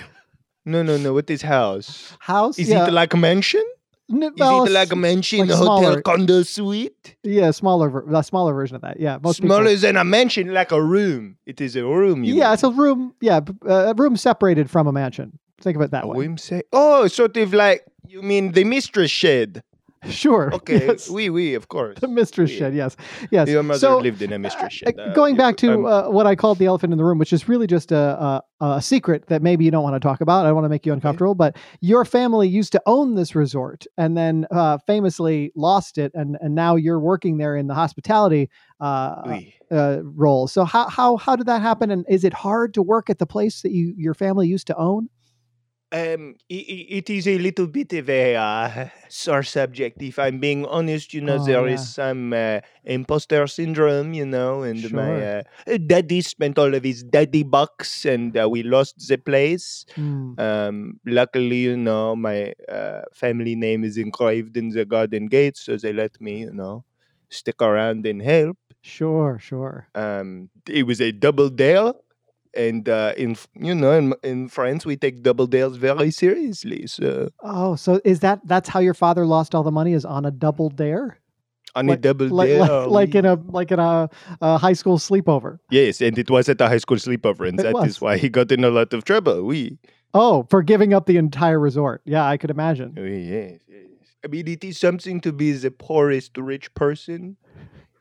No, 0.65 0.81
no, 0.83 0.95
no. 0.95 1.11
What 1.13 1.29
is 1.29 1.41
house? 1.41 2.15
house? 2.19 2.57
Is 2.57 2.69
yeah. 2.69 2.87
it 2.87 2.93
like 2.93 3.13
a 3.13 3.17
mansion? 3.17 3.61
N- 4.09 4.23
Is 4.23 4.31
well, 4.37 4.63
it 4.63 4.71
like 4.71 4.93
a 4.93 4.95
mansion, 4.95 5.39
like 5.39 5.49
a 5.49 5.57
hotel, 5.57 5.79
smaller. 5.79 6.01
condo 6.01 6.43
suite? 6.43 7.17
Yeah, 7.23 7.51
smaller, 7.51 8.05
a 8.15 8.23
smaller 8.23 8.53
version 8.53 8.77
of 8.77 8.81
that. 8.83 8.97
Yeah, 8.97 9.17
most 9.21 9.41
people- 9.41 9.57
Smaller 9.57 9.75
than 9.75 9.97
a 9.97 10.05
mansion, 10.05 10.53
like 10.53 10.71
a 10.71 10.81
room. 10.81 11.35
It 11.45 11.59
is 11.59 11.75
a 11.75 11.83
room. 11.83 12.23
You 12.23 12.35
Yeah, 12.35 12.45
mean. 12.45 12.53
it's 12.53 12.63
a 12.63 12.69
room. 12.71 13.13
Yeah, 13.19 13.41
uh, 13.67 13.91
a 13.91 13.93
room 13.95 14.15
separated 14.15 14.69
from 14.69 14.87
a 14.87 14.93
mansion. 14.93 15.37
Think 15.59 15.75
of 15.75 15.81
it 15.81 15.91
that 15.91 16.07
way. 16.07 16.17
Room 16.19 16.37
say, 16.37 16.61
oh, 16.71 17.07
sort 17.07 17.35
of 17.35 17.53
like 17.53 17.83
you 18.07 18.21
mean 18.21 18.53
the 18.53 18.63
mistress 18.63 19.11
shed? 19.11 19.61
Sure. 20.09 20.53
Okay, 20.53 20.87
Yes. 20.87 21.09
we, 21.09 21.29
we, 21.29 21.53
of 21.55 21.67
course. 21.67 21.97
The 21.99 22.07
mistress 22.21 22.49
Oui. 22.51 22.57
shed. 22.57 22.73
Yes. 22.75 22.95
Yes. 23.31 23.47
Your 23.49 23.63
mother 23.63 23.79
so, 23.79 23.99
lived 23.99 24.21
in 24.21 24.33
a 24.33 24.39
mistress 24.39 24.65
Uh, 24.65 24.69
shed. 24.69 24.99
uh, 24.99 25.13
going 25.13 25.35
back 25.35 25.57
to 25.57 25.71
um, 25.73 25.85
uh, 25.85 26.09
what 26.09 26.27
I 26.27 26.35
called 26.35 26.57
the 26.59 26.65
elephant 26.65 26.91
in 26.93 26.97
the 26.97 27.05
room, 27.05 27.17
which 27.17 27.33
is 27.33 27.47
really 27.47 27.67
just 27.67 27.91
a, 27.91 28.41
a, 28.59 28.65
a 28.65 28.81
secret 28.81 29.27
that 29.27 29.41
maybe 29.41 29.65
you 29.65 29.71
don't 29.71 29.83
want 29.83 29.95
to 29.95 29.99
talk 29.99 30.21
about. 30.21 30.45
I 30.45 30.49
don't 30.49 30.55
want 30.55 30.65
to 30.65 30.69
make 30.69 30.85
you 30.85 30.93
uncomfortable, 30.93 31.35
but 31.35 31.55
your 31.81 32.05
family 32.05 32.47
used 32.47 32.71
to 32.73 32.81
own 32.85 33.15
this 33.15 33.35
resort 33.35 33.85
and 33.97 34.17
then 34.17 34.45
uh, 34.51 34.77
famously 34.85 35.51
lost 35.55 35.97
it, 35.97 36.11
and, 36.13 36.37
and 36.41 36.53
now 36.55 36.75
you're 36.75 36.99
working 36.99 37.37
there 37.37 37.55
in 37.55 37.67
the 37.67 37.73
hospitality 37.73 38.49
uh, 38.81 39.21
oui. 39.25 39.53
uh, 39.71 39.99
role. 40.03 40.47
So 40.47 40.65
how 40.65 40.89
how 40.89 41.17
how 41.17 41.35
did 41.35 41.45
that 41.47 41.61
happen? 41.61 41.91
And 41.91 42.05
is 42.09 42.23
it 42.23 42.33
hard 42.33 42.73
to 42.73 42.81
work 42.81 43.09
at 43.09 43.19
the 43.19 43.25
place 43.25 43.61
that 43.61 43.71
you 43.71 43.93
your 43.97 44.13
family 44.13 44.47
used 44.47 44.67
to 44.67 44.75
own? 44.77 45.09
Um, 45.93 46.35
i- 46.49 46.55
i- 46.75 46.87
it 46.97 47.09
is 47.11 47.27
a 47.27 47.37
little 47.37 47.67
bit 47.67 47.93
of 47.93 48.09
a 48.09 48.35
uh, 48.35 48.89
sore 49.09 49.43
subject. 49.43 50.01
If 50.01 50.17
I'm 50.17 50.39
being 50.39 50.65
honest, 50.65 51.13
you 51.13 51.21
know, 51.21 51.37
Oh, 51.37 51.45
there 51.45 51.67
is 51.67 51.81
yeah. 51.81 51.85
some 51.85 52.33
uh, 52.33 52.61
imposter 52.83 53.45
syndrome, 53.45 54.13
you 54.13 54.25
know, 54.25 54.63
and 54.63 54.91
my 54.91 55.21
uh, 55.21 55.43
daddy 55.85 56.21
spent 56.21 56.57
all 56.57 56.73
of 56.73 56.83
his 56.83 57.03
daddy 57.03 57.43
bucks, 57.43 58.05
and 58.05 58.35
uh, 58.35 58.49
we 58.49 58.63
lost 58.63 59.07
the 59.07 59.17
place. 59.17 59.85
Hmm. 59.95 60.33
Um, 60.39 60.99
luckily, 61.05 61.57
you 61.69 61.77
know, 61.77 62.15
my 62.15 62.53
uh, 62.67 63.03
family 63.13 63.55
name 63.55 63.83
is 63.83 63.97
engraved 63.97 64.57
in 64.57 64.69
the 64.69 64.85
garden 64.85 65.27
gate, 65.27 65.57
so 65.57 65.77
they 65.77 65.93
let 65.93 66.19
me, 66.19 66.39
you 66.41 66.51
know, 66.53 66.85
stick 67.29 67.61
around 67.61 68.07
and 68.07 68.21
help. 68.21 68.57
Sure, 68.81 69.37
sure. 69.39 69.87
Um, 69.95 70.49
it 70.67 70.83
was 70.87 70.99
a 71.01 71.11
double 71.11 71.49
dare. 71.49 71.93
And 72.55 72.87
uh, 72.89 73.13
in 73.17 73.35
you 73.55 73.73
know 73.75 73.91
in, 73.91 74.13
in 74.23 74.47
France 74.49 74.85
we 74.85 74.95
take 74.95 75.23
double 75.23 75.47
dales 75.47 75.77
very 75.77 76.11
seriously. 76.11 76.87
So 76.87 77.29
Oh, 77.41 77.75
so 77.75 77.99
is 78.05 78.19
that 78.21 78.41
that's 78.45 78.69
how 78.69 78.79
your 78.79 78.93
father 78.93 79.25
lost 79.25 79.53
all 79.55 79.63
the 79.63 79.71
money? 79.71 79.93
Is 79.93 80.05
on 80.05 80.25
a 80.25 80.31
double 80.31 80.69
dare? 80.69 81.19
on 81.75 81.87
like, 81.87 81.99
a 81.99 82.01
double 82.01 82.27
like, 82.27 82.47
dale, 82.49 82.59
like, 82.89 82.89
like 82.89 83.15
in 83.15 83.25
a 83.25 83.33
like 83.47 83.71
in 83.71 83.79
a, 83.79 84.07
a 84.41 84.57
high 84.59 84.73
school 84.73 84.99
sleepover. 84.99 85.57
yes, 85.71 86.01
and 86.01 86.17
it 86.19 86.29
was 86.29 86.47
at 86.47 86.61
a 86.61 86.67
high 86.67 86.77
school 86.77 86.97
sleepover, 86.97 87.47
and 87.49 87.59
It 87.59 87.63
that 87.63 87.69
is 87.87 87.99
was. 87.99 88.01
why 88.01 88.17
he 88.17 88.29
got 88.29 88.51
in 88.51 88.63
a 88.63 88.69
lot 88.69 88.93
of 88.93 89.03
trouble. 89.05 89.43
We, 89.43 89.79
Oh, 90.13 90.45
for 90.51 90.61
giving 90.61 90.93
up 90.93 91.07
the 91.07 91.17
entire 91.17 91.59
resort. 91.59 92.03
Yeah, 92.05 92.23
I 92.27 92.37
could 92.37 92.51
imagine. 92.51 92.93
yes, 92.95 93.59
yes. 93.67 93.89
I 94.23 94.27
mean, 94.27 94.47
it 94.47 94.63
is 94.63 94.77
something 94.77 95.19
to 95.21 95.33
be 95.33 95.51
the 95.53 95.71
poorest 95.71 96.37
rich 96.37 96.71
person. 96.75 97.37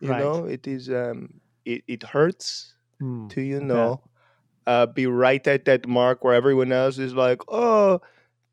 You 0.00 0.10
Right. 0.10 0.18
know, 0.20 0.44
it 0.44 0.66
is. 0.66 0.90
Um, 0.90 1.40
it 1.64 1.82
it 1.88 2.02
hurts. 2.02 2.74
Hmm. 3.00 3.28
to 3.28 3.40
you 3.40 3.60
know 3.60 4.02
uh, 4.66 4.86
be 4.86 5.06
right 5.06 5.46
at 5.46 5.64
that 5.64 5.86
mark 5.86 6.22
where 6.24 6.34
everyone 6.34 6.72
else 6.72 6.98
is 6.98 7.14
like 7.14 7.40
oh 7.48 8.00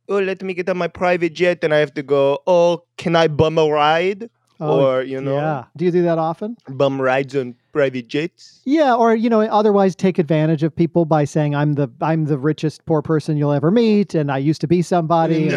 oh 0.10 0.20
let 0.20 0.42
me 0.42 0.54
get 0.54 0.68
on 0.70 0.78
my 0.78 0.88
private 0.88 1.34
jet 1.34 1.64
and 1.64 1.74
i 1.74 1.78
have 1.78 1.94
to 1.94 2.04
go 2.04 2.40
oh 2.48 2.84
can 2.98 3.16
i 3.16 3.28
bum 3.28 3.58
a 3.58 3.68
ride 3.68 4.30
Oh, 4.62 4.82
or 4.82 5.04
you 5.04 5.22
know 5.22 5.36
yeah. 5.38 5.66
Do 5.78 5.86
you 5.86 5.92
do 5.92 6.04
that 6.04 6.18
often? 6.18 6.58
bum 6.68 7.00
rides 7.02 7.34
on 7.34 7.56
private 7.72 8.10
jets 8.10 8.60
Yeah, 8.66 8.94
or 8.94 9.16
you 9.16 9.30
know, 9.30 9.40
otherwise 9.40 9.96
take 9.96 10.20
advantage 10.20 10.64
of 10.64 10.76
people 10.76 11.06
by 11.06 11.24
saying 11.24 11.56
I'm 11.56 11.74
the 11.76 11.88
I'm 12.02 12.26
the 12.26 12.38
richest 12.38 12.86
poor 12.86 13.02
person 13.02 13.38
you'll 13.38 13.54
ever 13.54 13.72
meet, 13.72 14.14
and 14.16 14.30
I 14.30 14.38
used 14.40 14.60
to 14.60 14.68
be 14.68 14.82
somebody. 14.82 15.50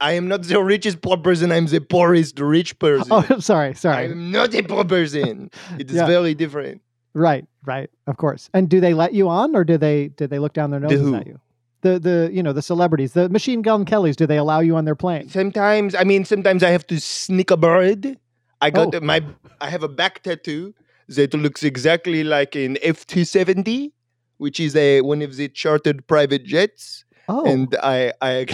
I 0.00 0.12
am 0.12 0.26
not 0.28 0.42
the 0.44 0.62
richest 0.62 1.02
poor 1.02 1.16
person 1.18 1.52
i'm 1.52 1.66
the 1.66 1.80
poorest 1.80 2.40
rich 2.40 2.78
person 2.84 3.08
Oh, 3.12 3.24
I'm 3.28 3.40
sorry, 3.42 3.74
sorry. 3.74 4.06
i'm 4.06 4.30
not 4.32 4.54
a 4.54 4.62
poor 4.62 4.84
person 4.86 5.50
it 5.78 5.90
is 5.90 5.96
Yeah. 5.96 6.06
very 6.06 6.34
different 6.34 6.80
Right, 7.14 7.46
right, 7.64 7.88
of 8.06 8.16
course. 8.16 8.50
And 8.52 8.68
do 8.68 8.80
they 8.80 8.92
let 8.94 9.14
you 9.14 9.28
on, 9.28 9.54
or 9.54 9.64
do 9.64 9.78
they 9.78 10.08
do 10.08 10.26
they 10.26 10.38
look 10.38 10.52
down 10.52 10.70
their 10.70 10.80
noses 10.80 10.98
who? 11.00 11.14
at 11.14 11.26
you? 11.26 11.40
The 11.82 11.98
the 11.98 12.30
you 12.32 12.42
know 12.42 12.52
the 12.52 12.62
celebrities, 12.62 13.12
the 13.12 13.28
Machine 13.28 13.62
Gun 13.62 13.84
Kellys. 13.84 14.16
Do 14.16 14.26
they 14.26 14.38
allow 14.38 14.60
you 14.60 14.74
on 14.76 14.84
their 14.84 14.94
plane? 14.94 15.28
Sometimes, 15.28 15.94
I 15.94 16.04
mean, 16.04 16.24
sometimes 16.24 16.62
I 16.62 16.70
have 16.70 16.86
to 16.88 16.98
sneak 17.00 17.50
a 17.50 17.56
bird. 17.56 18.18
I 18.60 18.70
got 18.70 18.94
Oh. 18.94 19.00
my, 19.00 19.22
I 19.60 19.68
have 19.70 19.82
a 19.82 19.88
back 19.88 20.22
tattoo 20.22 20.74
that 21.08 21.34
looks 21.34 21.62
exactly 21.62 22.24
like 22.24 22.54
an 22.56 22.78
F 22.82 23.06
two 23.06 23.24
seventy, 23.24 23.92
which 24.38 24.58
is 24.58 24.74
a 24.74 25.02
one 25.02 25.22
of 25.22 25.36
the 25.36 25.48
chartered 25.48 26.06
private 26.06 26.44
jets, 26.44 27.04
Oh, 27.28 27.44
and 27.46 27.76
I, 27.82 28.12
I, 28.22 28.46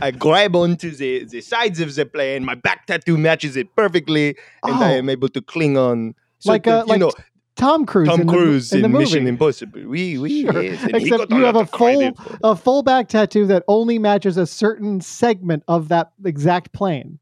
I 0.00 0.10
grab 0.10 0.56
onto 0.56 0.90
the 0.90 1.24
the 1.26 1.42
sides 1.42 1.80
of 1.80 1.94
the 1.94 2.06
plane. 2.06 2.44
My 2.44 2.54
back 2.54 2.86
tattoo 2.86 3.18
matches 3.18 3.56
it 3.56 3.76
perfectly, 3.76 4.36
and 4.64 4.82
I 4.82 4.92
Oh. 4.94 4.98
am 4.98 5.10
able 5.10 5.28
to 5.28 5.42
cling 5.42 5.76
on. 5.76 6.14
So 6.40 6.52
Like, 6.52 6.64
that, 6.64 6.72
uh, 6.72 6.86
like 6.86 6.94
you 6.94 6.98
know, 7.06 7.12
Tom 7.56 7.86
Cruise. 7.86 8.08
Tom 8.08 8.20
in 8.20 8.26
the, 8.26 8.32
Cruise 8.32 8.72
in, 8.72 8.78
in, 8.78 8.82
the 8.82 8.88
movie. 8.88 9.04
Mission 9.04 9.26
Impossible. 9.26 9.80
Oui, 9.86 10.18
oui, 10.18 10.42
Sure. 10.42 10.62
yes. 10.62 10.84
Except 10.92 11.30
you 11.30 11.44
have 11.44 11.56
a 11.56 11.66
full 11.66 12.12
a 12.42 12.56
full 12.56 12.82
back 12.82 13.08
tattoo 13.08 13.46
that 13.46 13.62
only 13.68 13.98
matches 13.98 14.36
a 14.36 14.46
certain 14.46 15.00
segment 15.00 15.62
of 15.68 15.88
that 15.88 16.12
exact 16.24 16.72
plane. 16.72 17.18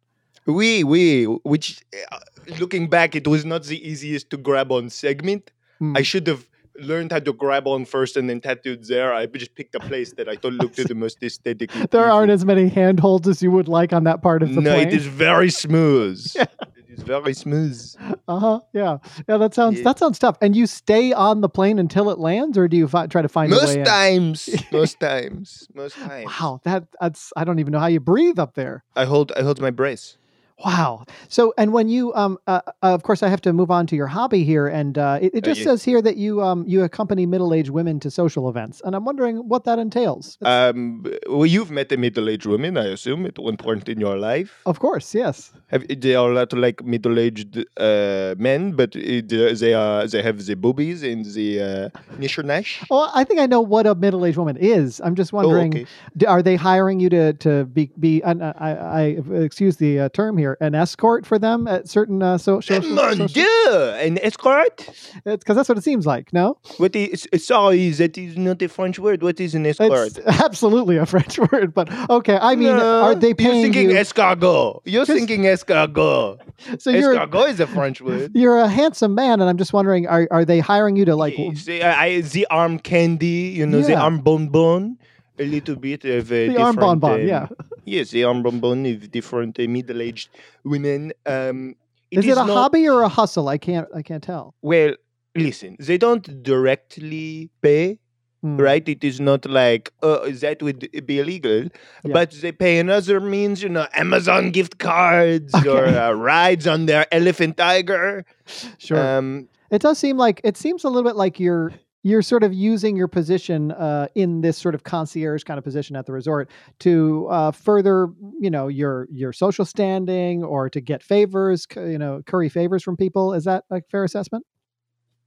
We, 0.47 0.83
we, 0.83 1.25
which 1.25 1.83
uh, 2.11 2.19
looking 2.59 2.89
back, 2.89 3.15
it 3.15 3.29
was 3.29 3.45
not 3.45 3.65
the 3.65 3.87
easiest 3.89 4.31
to 4.31 4.37
grab 4.37 4.73
on 4.73 4.91
segment. 4.91 5.53
Hmm. 5.79 5.97
I 5.97 6.03
should 6.03 6.27
have 6.27 6.49
learned 6.77 7.12
how 7.12 7.21
to 7.21 7.33
grab 7.33 7.67
on 7.69 7.85
first 7.85 8.17
and 8.17 8.29
then 8.29 8.41
tattooed 8.41 8.85
there. 8.85 9.12
I 9.12 9.27
just 9.27 9.55
picked 9.55 9.75
a 9.75 9.81
place 9.81 10.12
that 10.15 10.29
I 10.29 10.37
thought 10.37 10.55
looked 10.55 10.77
the 10.77 10.95
most 10.95 11.23
aesthetically. 11.23 11.87
There 11.91 12.11
aren't 12.11 12.31
as 12.31 12.45
many 12.45 12.69
handholds 12.69 13.29
as 13.29 13.43
you 13.43 13.51
would 13.51 13.69
like 13.69 13.93
on 13.93 14.05
that 14.05 14.23
part 14.23 14.43
of 14.43 14.49
the 14.49 14.55
plane. 14.55 14.65
no, 14.65 14.75
plane. 14.75 14.89
it 14.89 14.95
is 14.95 15.07
very 15.07 15.51
smooth. 15.51 16.25
It 16.82 16.82
is 16.93 17.03
very 17.03 17.35
smooth. 17.35 17.81
Uh 18.29 18.39
huh. 18.39 18.61
Yeah. 18.73 18.99
Yeah. 19.29 19.37
That 19.39 19.55
sounds 19.55 19.79
Yeah. 19.79 19.85
that 19.85 19.99
sounds 19.99 20.19
tough. 20.19 20.37
And 20.41 20.55
you 20.55 20.67
stay 20.67 21.13
on 21.13 21.41
the 21.41 21.49
plane 21.49 21.79
until 21.79 22.11
it 22.11 22.19
lands, 22.19 22.57
or 22.59 22.69
do 22.69 22.77
you 22.77 22.87
fi- 22.89 23.07
try 23.07 23.23
to 23.23 23.29
find 23.29 23.53
a 23.53 23.57
Most 23.57 23.85
times, 23.85 24.49
most 24.73 25.01
times, 25.01 25.69
most 25.75 25.97
times. 25.97 26.27
Wow. 26.27 26.61
That 26.65 26.85
that's 27.01 27.33
I 27.37 27.45
don't 27.45 27.59
even 27.59 27.73
know 27.73 27.81
how 27.81 27.87
you 27.87 28.01
breathe 28.01 28.39
up 28.39 28.55
there. 28.55 28.85
I 28.95 29.05
hold, 29.07 29.33
I 29.37 29.43
hold 29.43 29.61
my 29.61 29.71
breath. 29.71 30.17
Wow. 30.64 31.04
So, 31.28 31.52
and 31.59 31.73
when 31.73 31.88
you, 31.88 32.14
um, 32.14 32.38
uh, 32.47 32.61
uh, 32.82 32.94
of 32.94 33.02
course, 33.02 33.23
I 33.23 33.28
have 33.28 33.40
to 33.42 33.52
move 33.52 33.71
on 33.71 33.87
to 33.88 33.97
your 33.97 34.06
hobby 34.06 34.44
here, 34.44 34.66
and 34.68 34.97
uh, 34.99 35.18
it, 35.21 35.35
it 35.35 35.44
Uh, 35.44 35.50
just 35.50 35.62
says 35.62 35.82
here 35.85 36.00
that 36.02 36.16
you, 36.16 36.40
um, 36.42 36.64
you 36.66 36.82
accompany 36.85 37.26
middle-aged 37.26 37.71
women 37.71 37.99
to 38.00 38.11
social 38.11 38.49
events, 38.49 38.80
and 38.85 38.94
I'm 38.94 39.04
wondering 39.04 39.37
what 39.49 39.64
that 39.64 39.78
entails. 39.78 40.38
Um, 40.42 41.04
well, 41.28 41.47
you've 41.47 41.71
met 41.71 41.90
a 41.92 41.97
middle-aged 41.97 42.47
woman, 42.47 42.76
I 42.76 42.87
assume, 42.87 43.26
at 43.26 43.38
one 43.38 43.56
point 43.56 43.88
in 43.88 43.99
your 44.00 44.16
life. 44.16 44.50
of 44.66 44.78
course, 44.78 45.14
yes. 45.14 45.52
Have, 45.68 45.87
they 45.88 46.14
are 46.14 46.30
a 46.30 46.35
not 46.35 46.52
like 46.52 46.85
middle-aged 46.85 47.64
uh, 47.78 48.35
men, 48.38 48.73
but 48.73 48.94
it, 48.94 49.28
they 49.28 49.75
are 49.75 50.06
they 50.06 50.23
have 50.23 50.44
the 50.44 50.54
boobies 50.54 51.02
and 51.02 51.25
the 51.25 51.49
uh, 51.61 51.88
nishernash. 52.21 52.85
Well, 52.90 53.11
I 53.14 53.25
think 53.25 53.40
I 53.40 53.47
know 53.47 53.61
what 53.61 53.87
a 53.87 53.94
middle-aged 53.94 54.37
woman 54.37 54.56
is. 54.59 55.00
I'm 55.04 55.14
just 55.14 55.32
wondering, 55.32 55.73
Oh, 55.75 55.80
okay. 55.80 55.87
d- 56.16 56.26
are 56.26 56.42
they 56.42 56.56
hiring 56.56 57.00
you 57.00 57.09
to 57.11 57.32
to 57.44 57.64
be 57.64 57.90
be? 57.99 58.23
I, 58.25 58.32
I, 58.32 58.71
I 59.02 59.02
excuse 59.49 59.76
the 59.76 59.92
uh, 60.00 60.09
term 60.11 60.37
here, 60.37 60.42
an 60.61 60.75
escort 60.75 61.27
for 61.27 61.39
them 61.39 61.67
at 61.67 61.89
certain 61.89 62.23
uh, 62.23 62.39
so, 62.39 62.61
social. 62.61 62.91
Mon 62.95 63.17
social 63.17 63.29
Dieu! 63.29 63.71
An 63.99 64.19
escort? 64.19 64.89
because 65.25 65.57
that's 65.57 65.69
what 65.69 65.79
it 65.79 65.85
seems 65.85 66.07
like. 66.07 66.33
No, 66.33 66.59
What 66.79 66.95
is? 66.97 67.27
Sorry, 67.37 67.91
that 67.91 68.19
is 68.19 68.37
not 68.37 68.61
a 68.63 68.69
French 68.69 68.99
word. 68.99 69.23
What 69.23 69.41
is 69.41 69.55
an 69.55 69.67
escort? 69.67 70.17
it's 70.17 70.19
absolutely 70.43 70.97
a 70.97 71.07
French 71.07 71.39
word, 71.53 71.73
but 71.75 71.89
okay. 72.11 72.39
I 72.41 72.57
mean, 72.57 72.77
No, 72.77 73.03
are 73.03 73.15
they 73.15 73.29
You're 73.29 73.35
paying 73.37 73.63
thinking 73.65 73.91
you? 73.91 73.97
escargot. 73.97 74.81
You're 74.85 75.07
thinking 75.07 75.43
escargot. 75.43 76.41
so 76.79 76.91
you're 76.91 77.15
escargot 77.15 77.49
is 77.51 77.61
a 77.61 77.67
French 77.67 78.01
word. 78.01 78.33
you're 78.35 78.59
a 78.59 78.69
handsome 78.69 79.15
man, 79.15 79.41
and 79.41 79.49
I'm 79.49 79.59
just 79.59 79.73
wondering, 79.73 80.07
are 80.07 80.29
are 80.31 80.45
they 80.45 80.61
hiring 80.61 80.97
you 80.97 81.05
to 81.07 81.17
like? 81.17 81.35
Yes, 81.37 81.69
I, 81.69 82.21
the 82.21 82.47
arm 82.51 82.79
candy, 82.79 83.53
you 83.57 83.67
know, 83.67 83.83
the 83.83 83.97
arm 83.97 84.21
bonbon, 84.21 84.99
a 85.39 85.45
little 85.47 85.77
bit 85.77 86.05
of 86.05 86.31
uh, 86.31 86.35
The 86.35 86.57
arm 86.57 86.77
bonbon, 86.77 87.21
um, 87.23 87.27
yeah. 87.27 87.49
Yes, 87.85 88.11
the 88.11 88.25
arm 88.25 88.43
bonbon 88.43 88.87
of 88.87 89.11
different 89.11 89.59
uh, 89.59 89.65
middle-aged 89.69 90.29
women. 90.65 91.12
Um, 91.27 91.75
Is 92.11 92.25
it 92.27 92.33
a 92.33 92.35
not- 92.47 92.51
hobby 92.51 92.89
or 92.89 93.03
a 93.03 93.09
hustle? 93.09 93.49
I 93.49 93.59
can't 93.59 93.89
I 93.95 94.03
can't 94.03 94.23
tell. 94.23 94.55
Well, 94.62 94.95
listen, 95.35 95.77
they 95.81 95.99
don't 95.99 96.43
directly 96.43 97.51
pay, 97.62 97.99
Hmm. 98.43 98.57
right? 98.57 98.87
It 98.89 99.05
is 99.05 99.21
not 99.21 99.47
like 99.47 99.93
uh, 100.03 100.29
that 100.45 100.62
would 100.62 100.81
be 101.07 101.21
illegal, 101.21 101.61
Yeah. 102.05 102.12
but 102.12 102.31
they 102.43 102.51
pay 102.53 102.79
in 102.79 102.91
other 102.91 103.21
means, 103.21 103.62
you 103.62 103.69
know, 103.69 103.87
Amazon 103.95 104.51
gift 104.51 104.79
cards 104.79 105.55
or 105.67 105.85
uh, 105.87 106.12
rides 106.12 106.67
on 106.67 106.87
their 106.87 107.07
elephant 107.12 107.57
tiger. 107.57 108.25
Sure. 108.79 108.99
Um, 109.19 109.49
It 109.71 109.81
does 109.83 109.99
seem 109.99 110.19
like 110.19 110.41
it 110.45 110.57
seems 110.57 110.85
a 110.85 110.89
little 110.89 111.09
bit 111.11 111.17
like 111.17 111.39
you're 111.41 111.73
you're 112.02 112.23
sort 112.23 112.42
of 112.42 112.52
using 112.52 112.97
your 112.97 113.09
position 113.09 113.73
uh, 113.73 114.09
in 114.14 114.40
this 114.40 114.59
sort 114.59 114.75
of 114.75 114.82
concierge 114.82 115.44
kind 115.44 115.59
of 115.59 115.64
position 115.64 115.94
at 115.97 116.06
the 116.06 116.12
resort 116.12 116.50
to 116.80 117.28
uh, 117.30 117.50
further, 117.52 118.09
you 118.40 118.50
know, 118.50 118.68
your 118.68 119.06
your 119.11 119.32
social 119.32 119.64
standing 119.64 120.42
or 120.42 120.68
to 120.68 120.80
get 120.80 121.02
favors, 121.02 121.66
you 121.76 121.99
know, 121.99 122.23
curry 122.26 122.49
favors 122.49 122.82
from 122.82 122.97
people. 122.97 123.32
Is 123.32 123.44
that 123.44 123.64
a 123.71 123.80
fair 123.90 124.04
assessment? 124.04 124.44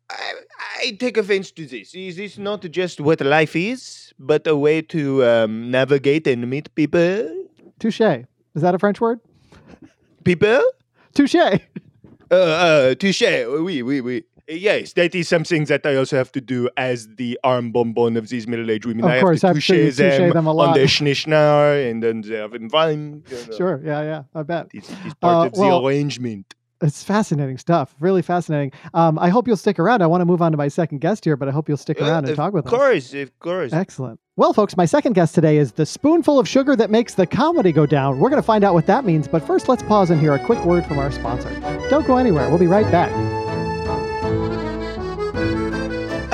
I, 0.10 0.34
I 0.84 0.92
take 1.00 1.18
offense 1.18 1.52
to 1.52 1.66
this. 1.66 1.96
Is 1.96 2.18
this 2.18 2.38
not 2.38 2.62
just 2.70 3.00
what 3.00 3.22
life 3.22 3.56
is, 3.56 4.14
but 4.20 4.46
a 4.46 4.56
way 4.56 4.82
to 4.84 5.26
um, 5.26 5.72
navigate 5.72 6.28
and 6.28 6.48
meet 6.50 6.74
people? 6.76 7.46
Touche. 7.80 8.02
Is 8.02 8.62
that 8.62 8.76
a 8.76 8.80
French 8.80 9.02
word? 9.02 9.20
People? 10.24 10.62
Touche. 11.14 11.36
Uh, 11.36 12.36
uh, 12.36 12.96
touche. 12.96 13.22
Oui, 13.22 13.82
oui, 13.82 14.02
oui. 14.02 14.24
Yes, 14.48 14.94
that 14.94 15.16
is 15.16 15.28
something 15.28 15.66
that 15.66 15.86
I 15.86 15.96
also 15.96 16.18
have 16.18 16.32
to 16.34 16.42
do 16.42 16.70
as 16.78 17.08
the 17.16 17.40
arm 17.44 17.72
bonbon 17.72 18.16
of 18.16 18.30
these 18.30 18.48
middle-aged 18.48 18.86
women. 18.86 19.06
Of 19.06 19.12
I 19.12 19.20
course, 19.20 19.42
have 19.42 19.56
to 19.56 19.62
sure 19.62 19.76
touche 19.76 19.98
them, 19.98 20.30
them 20.34 20.46
a 20.46 20.52
on 20.52 20.56
lot. 20.56 20.76
their 20.76 20.86
schnischnar 20.86 21.90
and 21.90 22.04
then 22.04 22.22
they 22.22 22.36
have 22.36 22.54
wine. 22.72 23.24
You 23.30 23.38
know. 23.50 23.58
Sure. 23.58 23.82
Yeah. 23.84 24.04
Yeah. 24.04 24.24
I 24.36 24.44
bet. 24.44 24.68
It 24.74 24.84
is, 24.84 24.90
it 24.92 24.98
is 25.08 25.14
part 25.16 25.36
Uh, 25.36 25.46
of 25.48 25.54
well- 25.58 25.82
the 25.82 25.88
arrangement. 25.88 26.54
It's 26.82 27.02
fascinating 27.04 27.58
stuff. 27.58 27.96
Really 28.02 28.22
fascinating. 28.22 28.74
Um, 28.94 29.18
I 29.18 29.30
hope 29.30 29.48
you'll 29.48 29.56
stick 29.58 29.80
around. 29.80 30.02
I 30.02 30.08
want 30.08 30.20
to 30.22 30.26
move 30.26 30.42
on 30.42 30.52
to 30.52 30.58
my 30.58 30.68
second 30.68 31.00
guest 31.00 31.24
here, 31.24 31.38
but 31.38 31.48
I 31.48 31.52
hope 31.52 31.70
you'll 31.70 31.78
stick 31.78 32.02
around 32.02 32.28
and 32.28 32.36
talk 32.36 32.54
with 32.54 32.68
us. 32.68 32.72
Of 32.74 32.78
course, 32.78 33.14
of 33.14 33.40
course. 33.40 33.74
Excellent. 33.74 34.20
Well, 34.36 34.52
folks, 34.52 34.76
my 34.76 34.86
second 34.86 35.14
guest 35.14 35.34
today 35.34 35.58
is 35.58 35.72
the 35.72 35.86
spoonful 35.86 36.38
of 36.38 36.50
sugar 36.50 36.76
that 36.76 36.92
makes 36.92 37.14
the 37.14 37.26
comedy 37.26 37.72
go 37.72 37.86
down. 37.86 38.20
We're 38.20 38.30
going 38.30 38.42
to 38.42 38.46
find 38.46 38.66
out 38.66 38.74
what 38.74 38.88
that 38.88 39.06
means, 39.06 39.26
but 39.28 39.42
first, 39.48 39.70
let's 39.70 39.84
pause 39.84 40.10
and 40.12 40.20
hear 40.20 40.34
a 40.36 40.40
quick 40.40 40.64
word 40.66 40.86
from 40.86 41.00
our 41.00 41.12
sponsor. 41.14 41.50
Don't 41.90 42.06
go 42.06 42.18
anywhere. 42.18 42.50
We'll 42.50 42.60
be 42.60 42.68
right 42.68 42.92
back. 42.92 43.10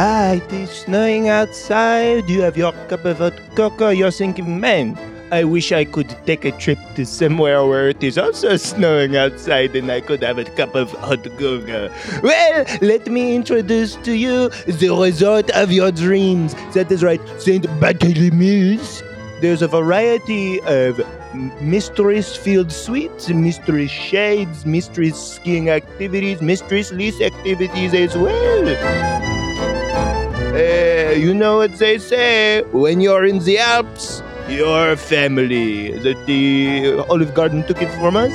Ah, 0.03 0.31
it 0.31 0.51
is 0.51 0.71
snowing 0.71 1.29
outside. 1.29 2.27
You 2.27 2.41
have 2.41 2.57
your 2.57 2.71
cup 2.89 3.05
of 3.05 3.19
hot 3.19 3.39
cocoa. 3.53 3.89
You're 3.89 4.09
thinking, 4.09 4.59
man, 4.59 4.97
I 5.31 5.43
wish 5.43 5.71
I 5.71 5.85
could 5.85 6.09
take 6.25 6.43
a 6.43 6.51
trip 6.53 6.79
to 6.95 7.05
somewhere 7.05 7.63
where 7.67 7.89
it 7.89 8.01
is 8.01 8.17
also 8.17 8.57
snowing 8.57 9.15
outside 9.15 9.75
and 9.75 9.91
I 9.91 10.01
could 10.01 10.23
have 10.23 10.39
a 10.39 10.45
cup 10.45 10.73
of 10.73 10.89
hot 10.93 11.23
cocoa. 11.37 11.91
Well, 12.23 12.65
let 12.81 13.05
me 13.11 13.35
introduce 13.35 13.95
to 13.97 14.13
you 14.13 14.49
the 14.65 14.89
resort 14.89 15.51
of 15.51 15.71
your 15.71 15.91
dreams. 15.91 16.55
That 16.73 16.91
is 16.91 17.03
right, 17.03 17.21
St. 17.37 17.67
Bartholomew's. 17.79 19.03
There's 19.39 19.61
a 19.61 19.67
variety 19.67 20.61
of 20.61 20.99
m- 21.33 21.51
mistress 21.61 22.25
suites, 22.33 23.29
mystery 23.29 23.85
shades, 23.85 24.65
mystery 24.65 25.11
skiing 25.11 25.69
activities, 25.69 26.41
mystery 26.41 26.83
lease 26.91 27.21
activities 27.21 27.93
as 27.93 28.17
well. 28.17 29.30
Uh, 30.51 31.13
you 31.15 31.33
know 31.33 31.57
what 31.57 31.77
they 31.77 31.97
say 31.97 32.61
when 32.73 32.99
you're 32.99 33.23
in 33.23 33.39
the 33.39 33.57
Alps, 33.57 34.21
you're 34.49 34.97
family. 34.97 35.97
That 35.99 36.25
the 36.25 37.05
Olive 37.09 37.33
Garden 37.33 37.65
took 37.65 37.81
it 37.81 37.89
from 38.01 38.17
us. 38.17 38.33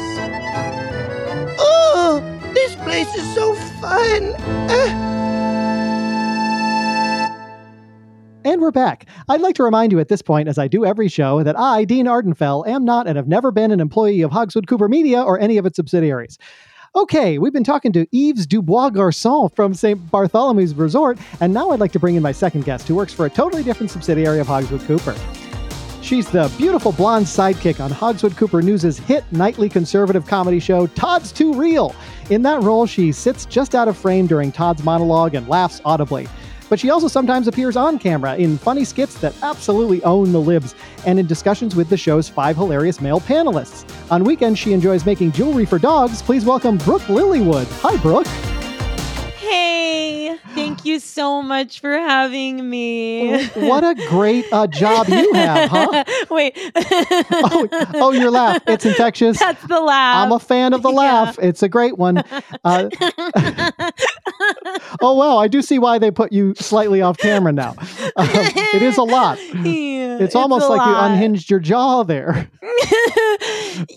Oh, 1.59 2.23
this 2.55 2.75
place 2.77 3.15
is 3.15 3.35
so 3.35 3.55
fun. 3.83 4.33
Ah. 4.71 5.03
And 8.47 8.63
we're 8.63 8.71
back. 8.71 9.07
I'd 9.29 9.43
like 9.43 9.57
to 9.57 9.63
remind 9.63 9.93
you 9.93 10.01
at 10.01 10.09
this 10.09 10.23
point, 10.23 10.49
as 10.49 10.57
I 10.57 10.69
do 10.69 10.87
every 10.87 11.09
show, 11.09 11.43
that 11.43 11.59
I, 11.59 11.85
Dean 11.85 12.07
Ardenfell, 12.07 12.67
am 12.67 12.87
not 12.87 13.07
and 13.07 13.19
have 13.19 13.29
never 13.29 13.51
been 13.51 13.73
an 13.73 13.81
employee 13.81 14.23
of 14.23 14.31
Hogswood 14.31 14.69
Cooper 14.69 14.89
Media 14.89 15.21
or 15.23 15.39
any 15.39 15.59
of 15.59 15.67
its 15.67 15.77
subsidiaries. 15.77 16.39
Okay, 16.97 17.37
we've 17.37 17.53
been 17.53 17.63
talking 17.63 17.93
to 17.93 18.07
Yves 18.11 18.47
Dubois 18.47 18.89
Garçon 18.89 19.55
from 19.55 19.75
St. 19.75 20.11
Bartholomew's 20.11 20.75
Resort, 20.75 21.19
and 21.43 21.53
now 21.53 21.69
I'd 21.69 21.79
like 21.79 21.93
to 21.93 21.99
bring 21.99 22.15
in 22.15 22.23
my 22.23 22.33
second 22.33 22.65
guest, 22.65 22.89
who 22.89 22.95
works 22.95 23.13
for 23.13 23.27
a 23.27 23.31
totally 23.31 23.63
different 23.63 23.91
subsidiary 23.91 24.41
of 24.41 24.47
Hogswood 24.47 24.81
Cooper. 24.87 25.15
She's 26.01 26.27
the 26.31 26.51
beautiful 26.57 26.93
blonde 26.93 27.27
sidekick 27.27 27.85
on 27.85 27.91
Hogswood 27.91 28.35
Cooper 28.39 28.63
News' 28.63 28.97
hit 28.97 29.31
nightly 29.31 29.69
conservative 29.69 30.27
comedy 30.27 30.59
show, 30.59 30.87
Todd's 30.87 31.33
Too 31.33 31.53
Real. 31.53 31.95
In 32.31 32.41
that 32.43 32.63
role, 32.63 32.87
she 32.87 33.13
sits 33.13 33.45
just 33.45 33.75
out 33.75 33.89
of 33.89 33.99
frame 33.99 34.27
during 34.27 34.51
Todd's 34.51 34.83
monologue 34.83 35.35
and 35.35 35.47
laughs 35.49 35.83
audibly. 35.85 36.27
But 36.69 36.81
she 36.81 36.91
also 36.91 37.09
sometimes 37.09 37.49
appears 37.49 37.77
on 37.77 37.99
camera 37.99 38.37
in 38.37 38.59
funny 38.59 38.85
skits 38.85 39.19
that 39.21 39.35
absolutely 39.43 40.03
own 40.03 40.33
the 40.33 40.41
libs 40.41 40.75
and 41.07 41.19
in 41.19 41.27
discussions 41.27 41.77
with 41.77 41.89
the 41.89 41.97
show's 41.97 42.29
five 42.29 42.57
hilarious 42.57 43.01
male 43.01 43.21
panelists. 43.21 43.85
On 44.11 44.25
weekends, 44.25 44.59
she 44.59 44.73
enjoys 44.73 45.07
making 45.07 45.33
jewelry 45.33 45.65
for 45.65 45.79
dogs. 45.79 46.23
Please 46.23 46.45
welcome 46.45 46.79
Brooke 46.79 47.03
Lilywood. 47.09 47.67
Hi, 47.81 47.97
Brooke. 47.99 48.27
Hey, 49.39 50.39
you 50.87 50.99
so 51.01 51.43
much 51.43 51.81
for 51.81 51.93
having 51.93 52.69
me. 52.71 53.47
What 53.49 53.85
a 53.85 53.95
great 54.09 54.47
uh, 54.53 54.67
job 54.67 55.09
you 55.09 55.33
have, 55.35 55.71
huh? 55.71 56.05
Wait. 56.31 56.57
Oh, 57.49 57.69
oh, 57.95 58.11
your 58.13 58.31
laugh. 58.31 58.63
It's 58.67 58.85
infectious. 58.87 59.39
That's 59.39 59.63
the 59.67 59.81
laugh. 59.81 60.25
I'm 60.27 60.33
a 60.33 60.39
fan 60.39 60.73
of 60.73 60.83
the 60.83 60.91
Yeah. 60.91 60.97
laugh. 60.97 61.39
It's 61.41 61.63
a 61.63 61.69
great 61.69 61.97
one. 61.99 62.19
Uh, 62.65 62.89
oh, 65.01 65.15
wow. 65.15 65.39
I 65.39 65.49
do 65.49 65.63
see 65.63 65.79
why 65.79 65.99
they 65.99 66.11
put 66.11 66.33
you 66.33 66.55
slightly 66.57 67.03
off 67.03 67.19
camera 67.19 67.53
now. 67.53 67.75
Um, 68.17 68.29
it 68.75 68.83
is 68.83 68.97
a 68.97 69.03
lot. 69.03 69.39
Yeah, 69.65 70.19
It's 70.21 70.35
almost 70.35 70.69
like 70.69 70.87
you 70.87 70.95
unhinged 70.97 71.51
your 71.51 71.61
jaw 71.61 72.03
there. 72.03 72.49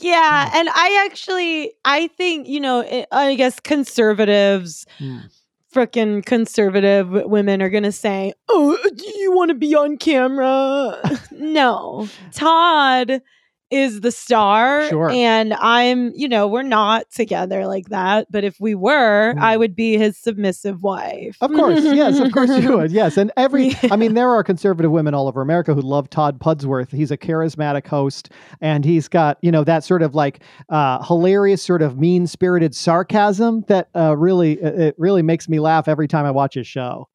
yeah, 0.02 0.52
and 0.54 0.70
I 0.70 1.06
actually 1.10 1.74
I 1.86 2.08
think, 2.08 2.48
you 2.48 2.60
know, 2.60 2.82
I- 2.82 3.06
I 3.12 3.36
guess 3.36 3.60
conservatives 3.60 4.86
Hmm. 4.98 5.20
Freaking 5.74 6.26
conservative 6.26 7.10
women 7.10 7.62
are 7.62 7.70
going 7.70 7.84
to 7.84 7.92
say, 7.92 8.34
"Oh, 8.48 8.78
do 8.96 9.20
you 9.20 9.32
want 9.32 9.50
to 9.50 9.56
be 9.56 9.76
on 9.76 9.98
camera?" 9.98 10.98
no. 11.32 12.08
Todd 12.32 13.22
is 13.72 14.02
the 14.02 14.12
star 14.12 14.88
Sure. 14.90 15.10
and 15.10 15.54
I'm, 15.54 16.12
you 16.16 16.28
know, 16.28 16.48
we're 16.48 16.64
not 16.64 17.10
together 17.12 17.68
like 17.68 17.90
that, 17.90 18.28
but 18.32 18.44
if 18.44 18.60
we 18.60 18.76
were, 18.76 19.34
Hmm. 19.34 19.44
I 19.44 19.58
would 19.58 19.76
be 19.76 19.98
his 19.98 20.18
submissive 20.18 20.82
wife. 20.84 21.38
Of 21.42 21.52
course, 21.52 21.82
yes, 21.84 22.20
of 22.20 22.32
course 22.32 22.50
you 22.58 22.78
would. 22.78 22.92
Yes, 22.92 23.18
and 23.18 23.32
every 23.38 23.68
Yeah. 23.70 23.90
I 23.92 23.96
mean 23.96 24.14
there 24.16 24.30
are 24.30 24.44
conservative 24.44 24.92
women 24.92 25.14
all 25.14 25.28
over 25.28 25.42
America 25.42 25.74
who 25.74 25.82
love 25.82 26.10
Todd 26.10 26.40
Pudsworth. 26.40 26.92
He's 26.92 27.12
a 27.12 27.18
charismatic 27.18 27.86
host 27.88 28.30
and 28.62 28.84
he's 28.86 29.08
got, 29.08 29.38
you 29.42 29.52
know, 29.52 29.64
that 29.64 29.84
sort 29.84 30.02
of 30.02 30.16
like 30.16 30.42
uh 30.70 31.04
hilarious 31.04 31.62
sort 31.62 31.82
of 31.82 31.98
mean-spirited 32.00 32.74
sarcasm 32.76 33.64
that 33.68 33.90
uh 33.96 34.16
really 34.18 34.54
it 34.54 34.96
really 34.98 35.22
makes 35.22 35.48
me 35.48 35.60
laugh 35.60 35.88
every 35.88 36.08
time 36.08 36.26
I 36.26 36.32
watch 36.32 36.56
his 36.56 36.68
show. 36.68 37.08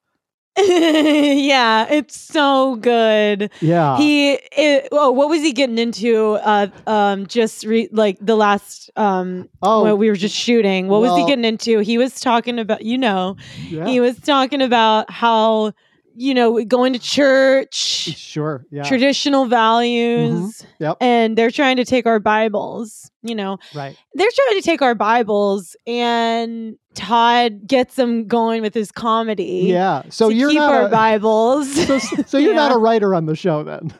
yeah, 0.58 1.86
it's 1.90 2.16
so 2.16 2.76
good. 2.76 3.50
Yeah. 3.60 3.96
he 3.96 4.34
it, 4.52 4.88
oh 4.92 5.10
what 5.10 5.28
was 5.28 5.42
he 5.42 5.52
getting 5.52 5.78
into 5.78 6.34
uh 6.34 6.68
um 6.86 7.26
just 7.26 7.64
re- 7.64 7.88
like 7.90 8.18
the 8.20 8.36
last 8.36 8.88
um 8.96 9.48
oh, 9.62 9.96
we 9.96 10.08
were 10.08 10.14
just 10.14 10.36
shooting 10.36 10.86
what 10.86 11.00
was 11.00 11.16
he 11.18 11.26
getting 11.26 11.44
into 11.44 11.80
he 11.80 11.98
was 11.98 12.20
talking 12.20 12.60
about 12.60 12.84
you 12.84 12.96
know 12.96 13.36
yeah. 13.68 13.86
he 13.86 13.98
was 13.98 14.16
talking 14.20 14.62
about 14.62 15.10
how 15.10 15.72
you 16.16 16.32
know 16.34 16.62
going 16.64 16.92
to 16.92 16.98
church 16.98 17.74
sure. 17.74 18.64
Yeah. 18.70 18.82
traditional 18.84 19.46
values 19.46 20.30
mm-hmm. 20.58 20.82
Yep. 20.82 20.96
and 21.00 21.36
they're 21.36 21.50
trying 21.50 21.76
to 21.76 21.84
take 21.84 22.06
our 22.06 22.20
bibles 22.20 23.10
you 23.22 23.34
know 23.34 23.58
Right. 23.74 23.96
they're 24.14 24.28
trying 24.34 24.60
to 24.60 24.62
take 24.62 24.82
our 24.82 24.94
bibles 24.94 25.76
and 25.86 26.76
todd 26.94 27.66
gets 27.66 27.96
them 27.96 28.26
going 28.26 28.62
with 28.62 28.74
his 28.74 28.92
comedy 28.92 29.64
Yeah. 29.66 30.02
So 30.10 30.28
you're 30.28 30.50
keep 30.50 30.58
not 30.58 30.72
our 30.74 30.86
a, 30.86 30.90
bibles 30.90 31.72
so, 31.86 31.98
so 31.98 32.38
you're 32.38 32.54
not 32.64 32.72
a 32.72 32.78
writer 32.78 33.14
on 33.14 33.26
the 33.26 33.34
show 33.36 33.64
then. 33.64 33.92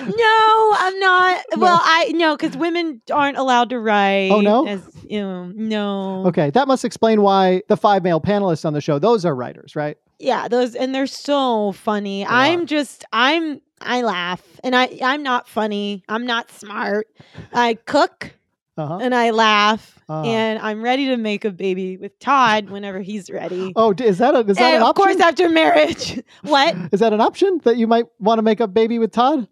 No, 0.00 0.74
I'm 0.78 0.98
not. 0.98 1.40
No. 1.56 1.62
Well, 1.62 1.80
I 1.82 2.12
no, 2.14 2.36
because 2.36 2.56
women 2.56 3.00
aren't 3.12 3.36
allowed 3.38 3.70
to 3.70 3.78
write. 3.78 4.30
Oh, 4.30 4.40
no? 4.40 4.66
As, 4.66 4.82
you 5.08 5.20
know, 5.20 5.46
no. 5.54 6.26
Okay, 6.26 6.50
that 6.50 6.66
must 6.66 6.84
explain 6.84 7.22
why 7.22 7.62
the 7.68 7.76
five 7.76 8.02
male 8.02 8.20
panelists 8.20 8.64
on 8.64 8.72
the 8.72 8.80
show, 8.80 8.98
those 8.98 9.24
are 9.24 9.34
writers, 9.34 9.76
right? 9.76 9.96
Yeah, 10.18 10.48
those 10.48 10.74
and 10.74 10.94
they're 10.94 11.06
so 11.06 11.72
funny. 11.72 12.24
are. 12.24 12.30
I'm 12.32 12.66
just 12.66 13.04
I'm 13.12 13.60
I 13.80 14.02
laugh 14.02 14.42
and 14.62 14.74
I 14.76 14.98
I'm 15.02 15.22
not 15.22 15.48
funny. 15.48 16.04
I'm 16.08 16.24
not 16.26 16.50
smart. 16.50 17.08
I 17.52 17.74
cook 17.74 18.32
Uh-huh. 18.76 18.98
and 19.00 19.14
I 19.14 19.30
laugh 19.30 19.98
Ah. 20.08 20.22
and 20.24 20.58
I'm 20.60 20.82
ready 20.82 21.06
to 21.06 21.16
make 21.16 21.44
a 21.44 21.50
baby 21.50 21.96
with 21.96 22.18
Todd 22.18 22.70
whenever 22.70 23.00
he's 23.00 23.30
ready. 23.30 23.72
Oh, 23.76 23.92
is 23.98 24.18
that 24.18 24.34
a, 24.34 24.40
is 24.40 24.56
that 24.58 24.62
and 24.64 24.76
an 24.76 24.82
of 24.82 24.88
option? 24.88 25.04
course 25.04 25.20
after 25.20 25.48
marriage. 25.48 26.20
what? 26.42 26.74
Is 26.92 27.00
that 27.00 27.12
an 27.12 27.20
option 27.20 27.60
that 27.64 27.76
you 27.76 27.86
might 27.86 28.06
want 28.18 28.38
to 28.38 28.42
make 28.42 28.60
a 28.60 28.66
baby 28.68 28.98
with 28.98 29.12
Todd? 29.12 29.48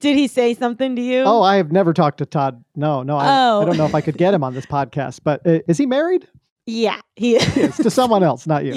Did 0.00 0.16
he 0.16 0.28
say 0.28 0.54
something 0.54 0.94
to 0.96 1.02
you? 1.02 1.22
Oh, 1.26 1.42
I 1.42 1.56
have 1.56 1.72
never 1.72 1.92
talked 1.92 2.18
to 2.18 2.26
Todd. 2.26 2.62
No, 2.76 3.02
no, 3.02 3.16
I, 3.16 3.24
I 3.26 3.48
Oh. 3.50 3.64
don't 3.66 3.76
know 3.76 3.86
if 3.86 3.94
I 3.96 4.00
could 4.00 4.16
get 4.16 4.32
him 4.34 4.44
on 4.44 4.54
this 4.54 4.64
podcast. 4.66 5.20
But 5.24 5.44
uh, 5.46 5.58
is 5.66 5.76
he 5.78 5.86
married? 5.86 6.28
Yeah, 6.70 7.00
he 7.16 7.36
is. 7.36 7.56
Yes, 7.56 7.76
to 7.78 7.90
someone 7.90 8.22
else, 8.22 8.46
not 8.46 8.64
you. 8.64 8.74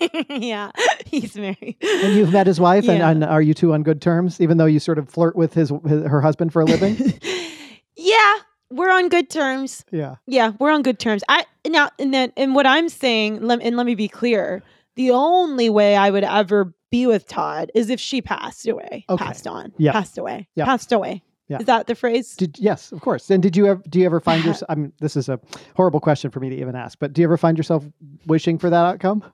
Yeah. 0.00 0.08
yeah, 0.28 0.70
he's 1.06 1.36
married. 1.36 1.76
And 1.80 2.14
you've 2.14 2.32
met 2.32 2.46
his 2.48 2.58
wife, 2.60 2.88
and, 2.88 2.98
Yeah. 2.98 3.10
and 3.10 3.22
are 3.24 3.40
you 3.40 3.54
two 3.54 3.72
on 3.72 3.82
good 3.84 4.02
terms? 4.02 4.40
Even 4.40 4.56
though 4.58 4.66
you 4.66 4.80
sort 4.80 4.98
of 4.98 5.08
flirt 5.08 5.36
with 5.36 5.54
his, 5.54 5.72
his 5.86 6.02
her 6.06 6.20
husband 6.20 6.52
for 6.52 6.62
a 6.62 6.64
living. 6.64 6.96
yeah, 7.96 8.34
we're 8.70 8.90
on 8.90 9.08
good 9.08 9.30
terms. 9.30 9.84
yeah. 9.92 10.16
Yeah, 10.26 10.52
we're 10.58 10.70
on 10.72 10.82
good 10.82 10.98
terms. 10.98 11.22
I 11.28 11.44
now 11.66 11.90
and 11.98 12.12
then 12.12 12.32
and 12.36 12.54
what 12.54 12.66
I'm 12.66 12.88
saying, 12.88 13.40
let, 13.42 13.62
and 13.62 13.76
let 13.76 13.86
me 13.86 13.94
be 13.94 14.08
clear: 14.08 14.62
the 14.96 15.12
only 15.12 15.70
way 15.70 15.96
I 15.96 16.10
would 16.10 16.24
ever 16.24 16.74
be 16.90 17.06
with 17.06 17.26
Todd 17.28 17.70
is 17.74 17.90
if 17.90 18.00
she 18.00 18.20
passed 18.22 18.66
away, 18.66 19.04
Okay. 19.08 19.24
passed 19.24 19.46
on, 19.46 19.72
Yeah. 19.78 19.92
passed 19.92 20.16
away, 20.18 20.48
Yeah. 20.56 20.64
passed 20.64 20.90
away. 20.92 21.22
Yeah. 21.48 21.58
Is 21.60 21.66
that 21.66 21.86
the 21.86 21.94
phrase? 21.94 22.36
Did 22.36 22.58
yes, 22.58 22.92
of 22.92 23.00
course. 23.00 23.30
And 23.30 23.42
did 23.42 23.56
you 23.56 23.66
ever 23.66 23.82
do 23.88 23.98
you 23.98 24.06
ever 24.06 24.20
find 24.20 24.44
yourself? 24.44 24.70
I 24.70 24.74
mean, 24.74 24.92
this 25.00 25.16
is 25.16 25.28
a 25.28 25.40
horrible 25.76 26.00
question 26.00 26.30
for 26.30 26.40
me 26.40 26.50
to 26.50 26.56
even 26.56 26.76
ask, 26.76 26.98
but 26.98 27.12
do 27.14 27.22
you 27.22 27.26
ever 27.26 27.38
find 27.38 27.56
yourself 27.56 27.84
wishing 28.26 28.58
for 28.58 28.68
that 28.70 28.84
outcome? 28.84 29.24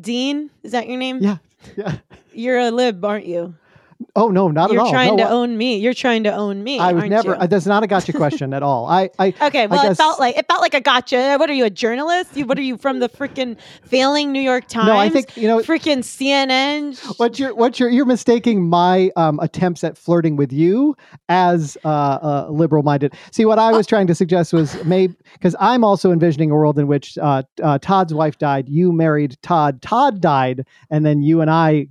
Dean, 0.00 0.50
is 0.62 0.72
that 0.72 0.88
your 0.88 0.98
name? 0.98 1.18
Yeah. 1.20 1.38
Yeah. 1.76 1.96
You're 2.32 2.58
a 2.60 2.70
lib, 2.70 3.04
aren't 3.04 3.26
you? 3.26 3.56
Oh 4.16 4.28
no, 4.28 4.48
not 4.48 4.70
You're 4.72 4.80
at 4.80 4.82
all. 4.82 4.86
You're 4.88 4.94
trying 4.94 5.16
No, 5.16 5.24
to 5.24 5.28
I- 5.28 5.32
own 5.32 5.56
me. 5.56 5.76
You're 5.78 5.94
trying 5.94 6.24
to 6.24 6.32
own 6.34 6.64
me. 6.64 6.78
I 6.80 6.92
would 6.92 7.08
never. 7.08 7.30
you? 7.30 7.34
Uh, 7.36 7.46
that's 7.46 7.66
not 7.66 7.82
a 7.82 7.86
gotcha 7.86 8.12
question 8.12 8.52
at 8.52 8.62
all. 8.62 8.86
I, 8.86 9.10
I, 9.18 9.34
Okay, 9.42 9.66
well, 9.66 9.82
guess- 9.82 9.92
it 9.92 9.96
felt 9.96 10.18
like 10.18 10.36
it 10.36 10.46
felt 10.48 10.60
like 10.60 10.74
a 10.74 10.80
gotcha. 10.80 11.36
What 11.38 11.48
are 11.48 11.52
you, 11.52 11.64
a 11.64 11.70
journalist? 11.70 12.36
You, 12.36 12.44
what 12.46 12.58
are 12.58 12.62
you 12.62 12.76
from 12.78 12.98
the 13.00 13.08
freaking 13.08 13.56
failing 13.84 14.32
New 14.32 14.40
York 14.40 14.66
Times? 14.66 14.86
no, 14.88 14.96
I 14.96 15.08
think 15.08 15.36
you 15.36 15.46
know 15.46 15.58
freaking 15.60 15.98
CNN. 15.98 16.96
what 17.18 17.38
you're 17.38 17.54
what 17.54 17.78
you're 17.78 17.90
you're 17.90 18.06
mistaking 18.06 18.68
my 18.68 19.10
um, 19.16 19.38
attempts 19.40 19.84
at 19.84 19.96
flirting 19.96 20.36
with 20.36 20.52
you 20.52 20.96
as 21.28 21.76
uh, 21.84 21.88
uh, 21.88 22.46
liberal 22.50 22.82
minded. 22.82 23.14
See, 23.30 23.44
what 23.44 23.58
I 23.58 23.72
was 23.72 23.86
trying 23.92 24.06
to 24.08 24.14
suggest 24.14 24.52
was 24.52 24.82
maybe 24.84 25.14
because 25.34 25.54
I'm 25.60 25.84
also 25.84 26.10
envisioning 26.12 26.50
a 26.50 26.54
world 26.54 26.78
in 26.78 26.86
which 26.88 27.16
uh, 27.18 27.42
uh, 27.62 27.78
Todd's 27.78 28.12
wife 28.14 28.38
died, 28.38 28.68
you 28.68 28.90
married 28.92 29.36
Todd, 29.42 29.80
Todd 29.82 30.20
died, 30.20 30.66
and 30.90 31.04
then 31.06 31.22
you 31.22 31.40
and 31.40 31.50
I. 31.50 31.86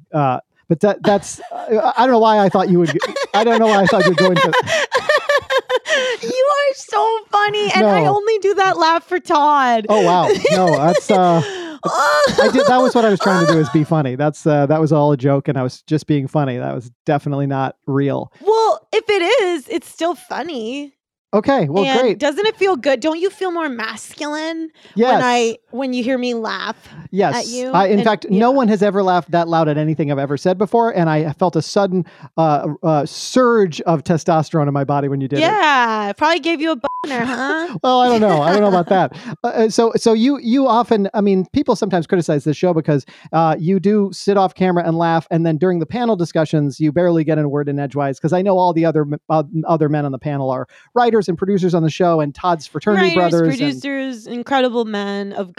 But 0.69 0.81
that 0.81 1.01
that's 1.03 1.39
uh, 1.51 1.93
I 1.97 2.03
don't 2.05 2.11
know 2.11 2.19
why 2.19 2.39
I 2.39 2.49
thought 2.49 2.69
you 2.69 2.79
would. 2.79 2.97
I 3.33 3.43
don't 3.43 3.59
know 3.59 3.67
why 3.67 3.83
I 3.83 3.85
thought 3.85 4.05
you'd 4.05 4.17
go 4.17 4.27
into. 4.31 4.53
you 6.21 6.49
are 6.51 6.73
so 6.75 7.19
funny, 7.29 7.71
and 7.73 7.85
I 7.85 8.05
only 8.05 8.37
do 8.39 8.53
that 8.55 8.77
laugh 8.77 9.05
for 9.07 9.19
Todd. 9.19 9.85
Oh 9.89 10.03
wow, 10.03 10.27
no, 10.51 10.75
that's. 10.75 11.09
Uh, 11.09 11.41
I 11.85 12.49
did. 12.51 12.65
That 12.67 12.79
was 12.81 12.95
what 12.95 13.05
I 13.05 13.09
was 13.09 13.19
trying 13.19 13.45
to 13.45 13.51
do 13.51 13.59
is 13.59 13.69
be 13.69 13.83
funny. 13.83 14.15
That's 14.15 14.45
uh, 14.45 14.65
that 14.65 14.81
was 14.81 14.91
all 14.91 15.11
a 15.11 15.17
joke, 15.17 15.47
and 15.47 15.57
I 15.57 15.63
was 15.63 15.81
just 15.83 16.05
being 16.07 16.27
funny. 16.27 16.57
That 16.57 16.75
was 16.75 16.91
definitely 17.05 17.47
not 17.47 17.77
real. 17.85 18.31
Well, 18.41 18.87
if 18.91 19.05
it 19.09 19.21
is, 19.43 19.69
it's 19.69 19.87
still 19.87 20.15
funny. 20.15 20.93
Okay, 21.33 21.67
well, 21.67 21.83
and 21.85 21.99
great. 21.99 22.19
Doesn't 22.19 22.45
it 22.45 22.55
feel 22.55 22.77
good? 22.77 22.99
Don't 22.99 23.19
you 23.19 23.29
feel 23.29 23.51
more 23.51 23.67
masculine 23.69 24.69
Yes. 24.95 25.13
when 25.13 25.23
I 25.23 25.57
when 25.71 25.93
you 25.93 26.03
hear 26.03 26.17
me 26.17 26.33
laugh. 26.33 26.75
Yes. 27.11 27.51
you, 27.51 27.69
I, 27.71 27.87
in 27.87 27.99
and- 27.99 28.03
fact, 28.03 28.27
no 28.29 28.51
one 28.51 28.67
has 28.69 28.81
ever 28.81 29.03
laughed 29.03 29.31
that 29.31 29.47
loud 29.47 29.67
at 29.67 29.77
anything 29.77 30.11
I've 30.11 30.19
ever 30.19 30.37
said 30.37 30.57
before, 30.57 30.91
and 30.95 31.09
I 31.09 31.33
felt 31.33 31.55
a 31.55 31.61
sudden 31.61 32.05
uh, 32.37 32.73
uh, 32.83 33.05
surge 33.05 33.81
of 33.81 34.03
testosterone 34.03 34.67
in 34.67 34.73
my 34.73 34.83
body 34.83 35.07
when 35.07 35.21
you 35.21 35.27
did 35.27 35.39
it. 35.39 35.41
yeah, 35.41 36.13
probably 36.13 36.39
gave 36.39 36.61
you 36.61 36.71
a 36.71 36.75
boner, 36.75 37.25
huh? 37.25 37.77
Well, 37.83 37.99
I 38.01 38.07
don't 38.07 38.21
know. 38.21 38.41
I 38.41 38.51
don't 38.53 38.61
know 38.61 38.69
about 38.69 38.87
that. 38.89 39.17
Uh, 39.43 39.47
Uh, 39.57 39.69
so, 39.69 39.91
so 39.95 40.13
you 40.13 40.39
you 40.39 40.67
often, 40.67 41.09
I 41.13 41.21
mean, 41.21 41.45
people 41.53 41.75
sometimes 41.75 42.07
criticize 42.07 42.43
this 42.43 42.55
show 42.57 42.73
because 42.73 43.05
uh, 43.33 43.55
you 43.59 43.79
do 43.79 44.09
sit 44.13 44.37
off 44.37 44.53
camera 44.55 44.83
and 44.85 44.97
laugh, 44.97 45.27
and 45.31 45.45
then 45.45 45.57
during 45.57 45.79
the 45.79 45.85
panel 45.85 46.15
discussions, 46.15 46.79
you 46.79 46.91
barely 46.91 47.23
get 47.23 47.37
in 47.37 47.45
a 47.45 47.49
word 47.49 47.67
in 47.69 47.77
edgewise. 47.79 48.17
Because 48.19 48.33
I 48.33 48.41
know 48.41 48.57
all 48.57 48.73
the 48.73 48.85
other 48.85 49.05
uh, 49.29 49.43
other 49.67 49.89
men 49.89 50.05
on 50.05 50.11
the 50.11 50.19
panel 50.19 50.49
are 50.49 50.67
writers 50.93 51.27
and 51.29 51.37
producers 51.37 51.73
on 51.75 51.83
the 51.83 51.89
show, 51.89 52.19
and 52.19 52.33
Todd's 52.33 52.67
fraternity 52.67 53.15
Writers, 53.17 53.31
brothers. 53.31 53.47
and- 53.47 53.57
producers, 53.81 54.27
incredible 54.27 54.85
men 54.85 55.33
of 55.33 55.53
God, 55.53 55.57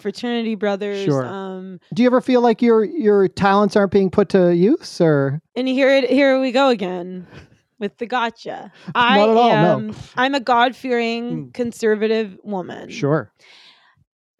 fraternity 0.00 0.54
brothers. 0.54 1.04
Sure. 1.04 1.24
Um, 1.26 1.80
do 1.94 2.02
you 2.02 2.08
ever 2.08 2.20
feel 2.20 2.40
like 2.40 2.60
your 2.62 2.84
your 2.84 3.28
talents 3.28 3.76
aren't 3.76 3.92
being 3.92 4.10
put 4.10 4.28
to 4.30 4.54
use, 4.54 5.00
or 5.00 5.40
and 5.56 5.66
here 5.68 5.88
it 5.94 6.08
here 6.10 6.40
we 6.40 6.52
go 6.52 6.68
again 6.68 7.26
with 7.78 7.96
the 7.98 8.06
gotcha. 8.06 8.72
I 8.94 9.16
Not 9.18 9.28
at 9.30 9.36
all, 9.36 9.50
no. 9.50 9.76
am 9.78 9.94
I'm 10.16 10.34
a 10.34 10.40
God 10.40 10.74
fearing 10.76 11.44
Hmm. 11.46 11.50
conservative 11.50 12.36
woman. 12.42 12.90
sure? 12.90 13.32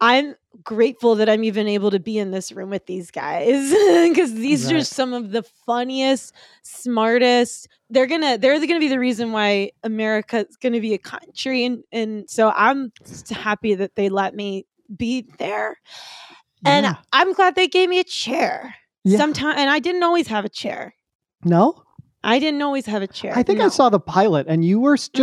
I'm 0.01 0.35
grateful 0.63 1.15
that 1.15 1.29
I'm 1.29 1.43
even 1.43 1.67
able 1.67 1.91
to 1.91 1.99
be 1.99 2.17
in 2.17 2.31
this 2.31 2.53
room 2.53 2.69
with 2.69 2.85
these 2.85 3.11
guys 3.11 3.69
because 4.09 4.33
these 4.33 4.71
are 4.71 4.81
some 4.81 5.11
of 5.13 5.31
the 5.31 5.43
funniest, 5.65 6.33
smartest. 6.63 7.67
They're 7.89 8.07
gonna 8.07 8.37
they're 8.37 8.57
gonna 8.65 8.79
be 8.79 8.87
the 8.87 8.99
reason 8.99 9.33
why 9.33 9.71
America's 9.83 10.55
gonna 10.61 10.79
be 10.79 10.93
a 10.93 10.97
country, 10.99 11.65
and 11.65 11.83
and 11.91 12.29
so 12.29 12.49
I'm 12.55 12.93
just 13.05 13.29
happy 13.29 13.75
that 13.75 13.95
they 13.95 14.07
let 14.09 14.33
me 14.35 14.65
be 14.95 15.25
there, 15.37 15.77
and 16.65 16.85
Yeah. 16.85 16.95
I'm 17.13 17.33
glad 17.33 17.55
they 17.55 17.67
gave 17.67 17.89
me 17.89 17.99
a 17.99 18.03
chair. 18.03 18.75
Yeah. 19.03 19.17
Sometime, 19.17 19.55
and 19.57 19.69
I 19.69 19.79
didn't 19.79 20.03
always 20.03 20.27
have 20.27 20.45
a 20.45 20.49
chair. 20.49 20.93
No, 21.43 21.81
I 22.23 22.37
didn't 22.39 22.61
always 22.61 22.85
have 22.85 23.01
a 23.01 23.07
chair. 23.07 23.31
I 23.35 23.43
think 23.43 23.61
I 23.61 23.69
saw 23.69 23.89
the 23.89 23.99
pilot, 23.99 24.47
and 24.49 24.63
you 24.65 24.79
were 24.79 24.97
just 24.97 25.13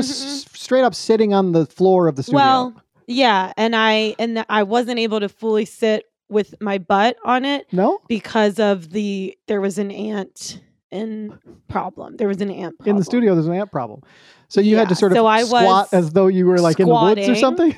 Mhm. 0.50 0.56
straight 0.56 0.82
up 0.82 0.94
sitting 0.94 1.34
on 1.34 1.52
the 1.52 1.66
floor 1.66 2.08
of 2.08 2.16
the 2.16 2.22
studio. 2.22 2.36
Well, 2.38 2.74
yeah, 3.06 3.52
and 3.56 3.76
I 3.76 4.14
and 4.18 4.44
I 4.48 4.62
wasn't 4.62 4.98
able 4.98 5.20
to 5.20 5.28
fully 5.28 5.66
sit 5.66 6.04
with 6.28 6.54
my 6.60 6.78
butt 6.78 7.16
on 7.24 7.44
it 7.44 7.66
no, 7.72 8.00
because 8.08 8.58
of 8.58 8.90
the 8.90 9.36
there 9.46 9.60
was 9.60 9.78
an 9.78 9.90
ant 9.90 10.60
in 10.90 11.38
problem. 11.68 12.16
There 12.16 12.28
was 12.28 12.40
an 12.40 12.50
ant 12.50 12.74
in 12.86 12.96
the 12.96 13.04
studio, 13.04 13.34
there's 13.34 13.46
an 13.46 13.52
ant 13.54 13.70
problem. 13.70 14.00
So 14.48 14.60
you 14.60 14.76
had 14.76 14.88
to 14.88 14.94
sort 14.94 15.12
of 15.12 15.16
so 15.16 15.26
I 15.26 15.42
squat 15.44 15.62
was 15.64 15.88
as 15.92 16.10
though 16.12 16.28
you 16.28 16.46
were 16.46 16.58
like 16.58 16.80
in 16.80 16.88
the 16.88 16.94
woods 16.94 17.28
or 17.28 17.34
something. 17.34 17.76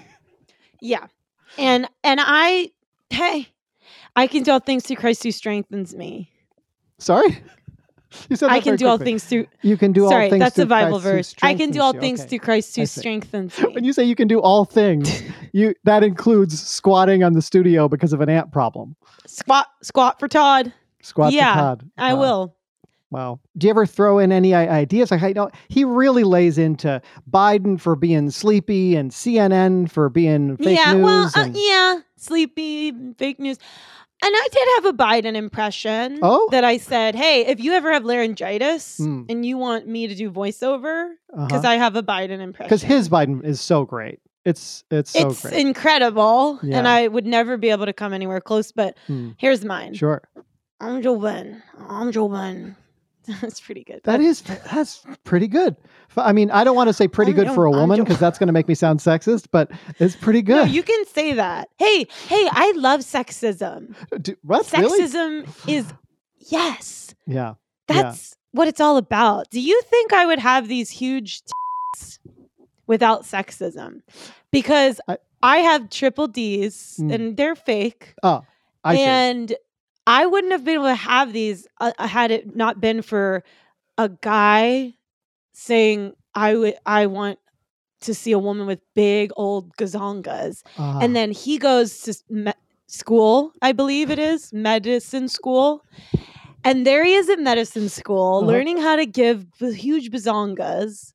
Yeah, 0.81 1.07
and 1.59 1.89
and 2.05 2.21
I 2.23 2.71
hey, 3.11 3.49
I 4.17 4.27
can 4.27 4.43
do 4.43 4.53
all 4.53 4.61
things 4.61 4.85
through 4.87 4.97
Christ 4.97 5.23
who 5.23 5.33
strengthens 5.33 5.95
me. 5.95 6.31
Sorry, 6.99 7.43
you 8.29 8.37
said 8.37 8.51
I 8.51 8.61
can 8.61 8.77
do 8.77 8.87
all 8.89 8.99
things 8.99 9.25
through. 9.25 9.47
You 9.63 9.77
can 9.77 9.93
do 9.93 10.05
all 10.05 10.11
things. 10.11 10.29
sorry, 10.31 10.39
that's 10.39 10.55
through 10.57 10.65
a 10.65 10.69
Bible 10.69 11.01
Christ 11.01 11.05
verse. 11.05 11.35
I 11.43 11.55
can 11.55 11.71
do 11.71 11.81
all 11.81 11.93
you. 11.95 12.01
things 12.01 12.21
Okay. 12.21 12.29
through 12.31 12.39
Christ 12.41 12.77
who 12.77 12.87
strengthens 12.87 13.57
When 13.73 13.85
you 13.85 13.93
say 13.93 14.05
you 14.05 14.17
can 14.17 14.29
do 14.29 14.41
all 14.41 14.65
things, 14.65 15.23
you 15.53 15.75
that 15.85 16.03
includes 16.03 16.61
squatting 16.61 17.23
on 17.23 17.33
the 17.35 17.43
studio 17.43 17.89
because 17.89 18.13
of 18.13 18.21
an 18.21 18.29
ant 18.29 18.53
problem. 18.53 18.97
Squat, 19.27 19.67
squat 19.83 20.19
for 20.19 20.29
Todd. 20.29 20.73
Squat 21.03 21.33
Yeah, 21.33 21.53
for 21.53 21.59
Todd. 21.61 21.91
I 21.97 22.15
Wow. 22.15 22.21
will. 22.21 22.55
Wow. 23.11 23.41
Do 23.57 23.67
you 23.67 23.71
ever 23.71 23.87
throw 23.87 24.19
in 24.19 24.33
any 24.33 24.55
ideas? 24.55 25.11
Like, 25.11 25.23
I 25.23 25.33
know 25.33 25.51
he 25.69 25.85
really 25.85 26.25
lays 26.25 26.59
into 26.59 27.01
Biden 27.31 27.81
for 27.81 27.97
being 27.97 28.31
sleepy 28.31 28.97
and 28.97 29.11
CNN 29.11 29.91
for 29.91 30.09
being 30.11 30.57
fake 30.59 30.79
yeah, 30.79 30.93
news. 30.93 31.05
well, 31.05 31.31
uh, 31.35 31.49
yeah, 31.55 32.01
sleepy, 32.17 32.93
fake 33.17 33.41
news. 33.41 33.57
And 34.21 34.33
I 34.37 34.49
did 34.51 34.69
have 34.77 34.95
a 34.95 34.99
Biden 34.99 35.37
impression. 35.37 36.19
Oh? 36.23 36.49
that 36.51 36.65
I 36.65 36.77
said, 36.77 37.15
hey, 37.15 37.47
if 37.47 37.61
you 37.61 37.73
ever 37.73 37.93
have 37.93 38.05
laryngitis 38.05 38.99
Hmm. 38.99 39.23
and 39.29 39.47
you 39.47 39.57
want 39.57 39.87
me 39.87 40.07
to 40.09 40.15
do 40.15 40.31
voiceover, 40.31 41.13
because 41.31 41.65
uh 41.65 41.69
I 41.69 41.77
have 41.77 41.95
a 41.97 42.03
Biden 42.03 42.41
impression. 42.41 42.67
because 42.69 42.83
his 42.83 43.09
Biden 43.09 43.45
is 43.45 43.61
so 43.61 43.85
great. 43.85 44.19
It's 44.45 44.83
it's 44.91 45.13
so 45.13 45.29
it's 45.31 45.43
great. 45.43 45.55
incredible, 45.55 46.59
and 46.63 46.89
I 46.89 47.07
would 47.07 47.27
never 47.27 47.57
be 47.57 47.71
able 47.71 47.87
to 47.87 47.93
come 47.93 48.13
anywhere 48.13 48.41
close. 48.41 48.73
But 48.73 48.97
Hmm. 49.07 49.31
here's 49.39 49.65
mine. 49.65 49.95
Sure. 49.95 50.23
I'm 50.81 51.01
Joe 51.03 51.17
Biden. 51.19 51.63
I'm 51.89 52.11
Joe 52.13 52.29
Biden. 52.29 52.75
That's 53.41 53.61
pretty 53.61 53.85
good. 53.85 54.01
That 54.05 54.21
is 54.21 54.41
that's 54.43 55.05
pretty 55.25 55.47
good. 55.49 55.77
I 56.17 56.33
mean, 56.33 56.51
I 56.51 56.65
don't 56.65 56.75
want 56.75 56.89
to 56.89 56.93
say 56.93 57.07
pretty 57.09 57.33
good 57.33 57.49
for 57.51 57.65
a 57.67 57.71
woman 57.71 58.01
because 58.03 58.19
that's 58.19 58.39
going 58.39 58.47
to 58.49 58.53
make 58.53 58.67
me 58.67 58.75
sound 58.75 59.01
sexist, 59.01 59.47
but 59.53 59.71
it's 60.01 60.17
pretty 60.17 60.43
No, 60.43 60.65
good. 60.65 60.73
you 60.75 60.83
can 60.83 61.05
say 61.07 61.35
that. 61.35 61.69
Hey, 61.79 62.07
hey, 62.27 62.49
I 62.51 62.73
love 62.77 63.01
sexism. 63.01 63.95
Do- 64.23 64.35
what 64.43 64.71
really? 64.73 65.03
Sexism 65.05 65.69
is 65.69 65.87
yes. 66.39 67.15
Yeah. 67.27 67.55
Yeah. 67.91 68.03
That's 68.03 68.35
what 68.53 68.67
it's 68.69 68.81
all 68.81 68.97
about. 68.97 69.51
Do 69.51 69.61
you 69.61 69.81
think 69.83 70.13
I 70.13 70.27
would 70.27 70.39
have 70.41 70.67
these 70.69 70.91
huge 70.91 71.43
tits 71.95 72.19
without 72.87 73.23
sexism? 73.25 74.01
Because 74.51 75.01
I- 75.09 75.19
I, 75.43 75.59
have 75.59 75.91
triple 75.91 76.27
D's 76.27 76.97
Mm. 77.01 77.15
and 77.15 77.37
they're 77.37 77.55
fake. 77.55 78.15
Oh, 78.23 78.43
I 78.83 78.97
see. 78.97 79.57
I 80.09 80.27
wouldn't 80.27 80.53
have 80.53 80.65
been 80.65 80.75
able 80.77 80.87
to 80.87 80.95
have 80.95 81.33
these 81.33 81.67
uh, 81.81 81.93
uh, 81.99 82.07
had 82.09 82.31
it 82.31 82.57
not 82.57 82.81
been 82.81 83.03
for 83.03 83.45
a 83.99 84.09
guy 84.09 84.95
saying 85.53 86.15
I 86.35 86.55
would 86.57 86.77
I 86.87 87.07
want 87.07 87.39
to 88.03 88.15
see 88.15 88.33
a 88.33 88.39
woman 88.39 88.67
with 88.67 88.81
big 88.95 89.33
old 89.37 89.77
gazongas 89.77 90.63
Ah, 90.79 90.99
and 91.03 91.15
then 91.17 91.33
he 91.33 91.59
goes 91.59 92.01
to 92.03 92.15
me- 92.31 92.53
school 92.87 93.53
i 93.61 93.73
believe 93.73 94.11
it 94.11 94.19
is 94.33 94.53
medicine 94.53 95.29
school 95.29 95.85
and 96.65 96.87
there 96.87 97.05
he 97.05 97.15
is 97.15 97.29
at 97.29 97.41
medicine 97.41 97.89
school 97.89 98.39
Uh-huh. 98.39 98.47
learning 98.53 98.79
how 98.79 98.97
to 98.97 99.07
give 99.07 99.47
b- 99.59 99.73
huge 99.75 100.11
bazongas 100.11 101.13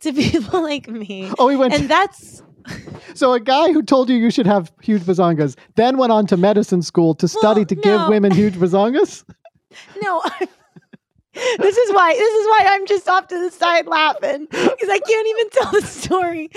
to 0.00 0.12
people 0.22 0.62
like 0.62 0.88
me 0.88 1.32
oh, 1.38 1.48
he 1.48 1.56
went. 1.56 1.72
and 1.74 1.88
that's 1.88 2.42
so 3.14 3.32
a 3.32 3.40
guy 3.40 3.72
who 3.72 3.82
told 3.82 4.08
you 4.08 4.16
you 4.16 4.30
should 4.30 4.46
have 4.46 4.72
huge 4.82 5.02
bazongas 5.02 5.56
then 5.76 5.96
went 5.98 6.12
on 6.12 6.26
to 6.26 6.36
medicine 6.36 6.82
school 6.82 7.14
to 7.14 7.28
study 7.28 7.60
Well, 7.60 7.66
to 7.66 7.74
give 7.74 8.08
women 8.08 8.32
huge 8.32 8.54
bazongas. 8.62 9.24
no 10.02 10.22
this 11.58 11.76
is 11.76 11.92
why 11.92 12.14
this 12.14 12.34
is 12.34 12.46
why 12.46 12.60
i'm 12.70 12.86
just 12.86 13.06
off 13.08 13.26
to 13.28 13.38
the 13.38 13.50
side 13.50 13.86
laughing 13.86 14.46
because 14.50 14.88
i 14.88 14.98
can't 14.98 15.28
even 15.28 15.50
tell 15.50 15.70
the 15.72 15.82
story 15.82 16.48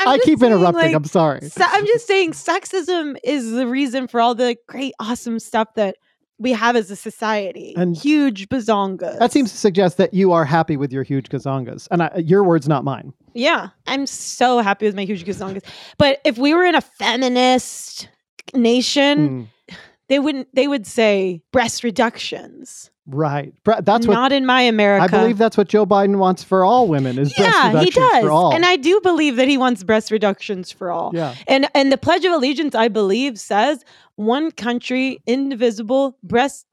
I'm 0.00 0.08
I 0.08 0.18
keep 0.18 0.38
saying, 0.40 0.52
interrupting. 0.52 0.82
like, 0.82 0.94
I'm 0.94 1.04
sorry. 1.04 1.40
I'm 1.58 1.86
just 1.86 2.06
saying, 2.06 2.32
sexism 2.32 3.16
is 3.24 3.52
the 3.52 3.66
reason 3.66 4.06
for 4.06 4.20
all 4.20 4.34
the 4.34 4.56
great, 4.66 4.92
awesome 5.00 5.38
stuff 5.38 5.68
that 5.76 5.96
we 6.38 6.52
have 6.52 6.76
as 6.76 6.90
a 6.90 6.96
society. 6.96 7.74
And- 7.76 7.96
huge 7.96 8.48
bazongas. 8.48 9.18
That 9.18 9.32
seems 9.32 9.50
to 9.50 9.56
suggest 9.58 9.96
that 9.96 10.14
you 10.14 10.32
are 10.32 10.44
happy 10.44 10.76
with 10.76 10.92
your 10.92 11.02
huge 11.02 11.28
gazongas, 11.28 11.88
and 11.90 12.02
I, 12.02 12.22
your 12.24 12.44
words, 12.44 12.68
not 12.68 12.84
mine. 12.84 13.12
yeah. 13.34 13.68
I'm 13.86 14.06
so 14.06 14.60
happy 14.60 14.86
with 14.86 14.94
my 14.94 15.04
huge 15.04 15.24
bazongas. 15.24 15.64
But 15.98 16.20
if 16.24 16.38
we 16.38 16.54
were 16.54 16.64
in 16.64 16.74
a 16.74 16.80
feminist 16.80 18.08
nation, 18.54 19.48
Mm, 19.68 19.76
they 20.08 20.18
wouldn't. 20.18 20.48
They 20.54 20.68
would 20.68 20.86
say 20.86 21.42
breast 21.52 21.84
reductions. 21.84 22.90
Right. 23.08 23.52
That's 23.64 24.06
what 24.06 24.14
not 24.14 24.32
in 24.32 24.46
my 24.46 24.60
America. 24.62 25.02
I 25.04 25.08
believe. 25.08 25.38
That's 25.38 25.56
what 25.56 25.68
Joe 25.68 25.84
Biden 25.86 26.16
wants 26.18 26.44
for 26.44 26.64
all 26.64 26.86
women 26.86 27.18
is 27.18 27.32
breast 27.34 27.52
Yeah, 27.54 27.62
he 27.70 27.76
reductions 27.78 27.94
does, 28.12 28.22
for 28.24 28.30
all. 28.30 28.54
and 28.54 28.64
I 28.64 28.76
do 28.76 29.00
believe 29.02 29.36
that 29.36 29.48
he 29.48 29.58
wants 29.58 29.82
breast 29.82 30.10
reductions 30.10 30.70
for 30.70 30.90
all. 30.92 31.10
yeah. 31.14 31.34
And 31.46 31.68
and 31.74 31.90
the 31.90 31.98
Pledge 31.98 32.24
of 32.24 32.32
Allegiance, 32.32 32.74
I 32.74 32.88
believe, 32.88 33.38
says 33.40 33.84
one 34.16 34.50
country, 34.52 35.20
indivisible, 35.26 36.16
breast 36.22 36.66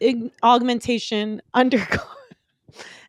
ig- 0.00 0.30
augmentation 0.42 1.42
undergo. 1.54 1.98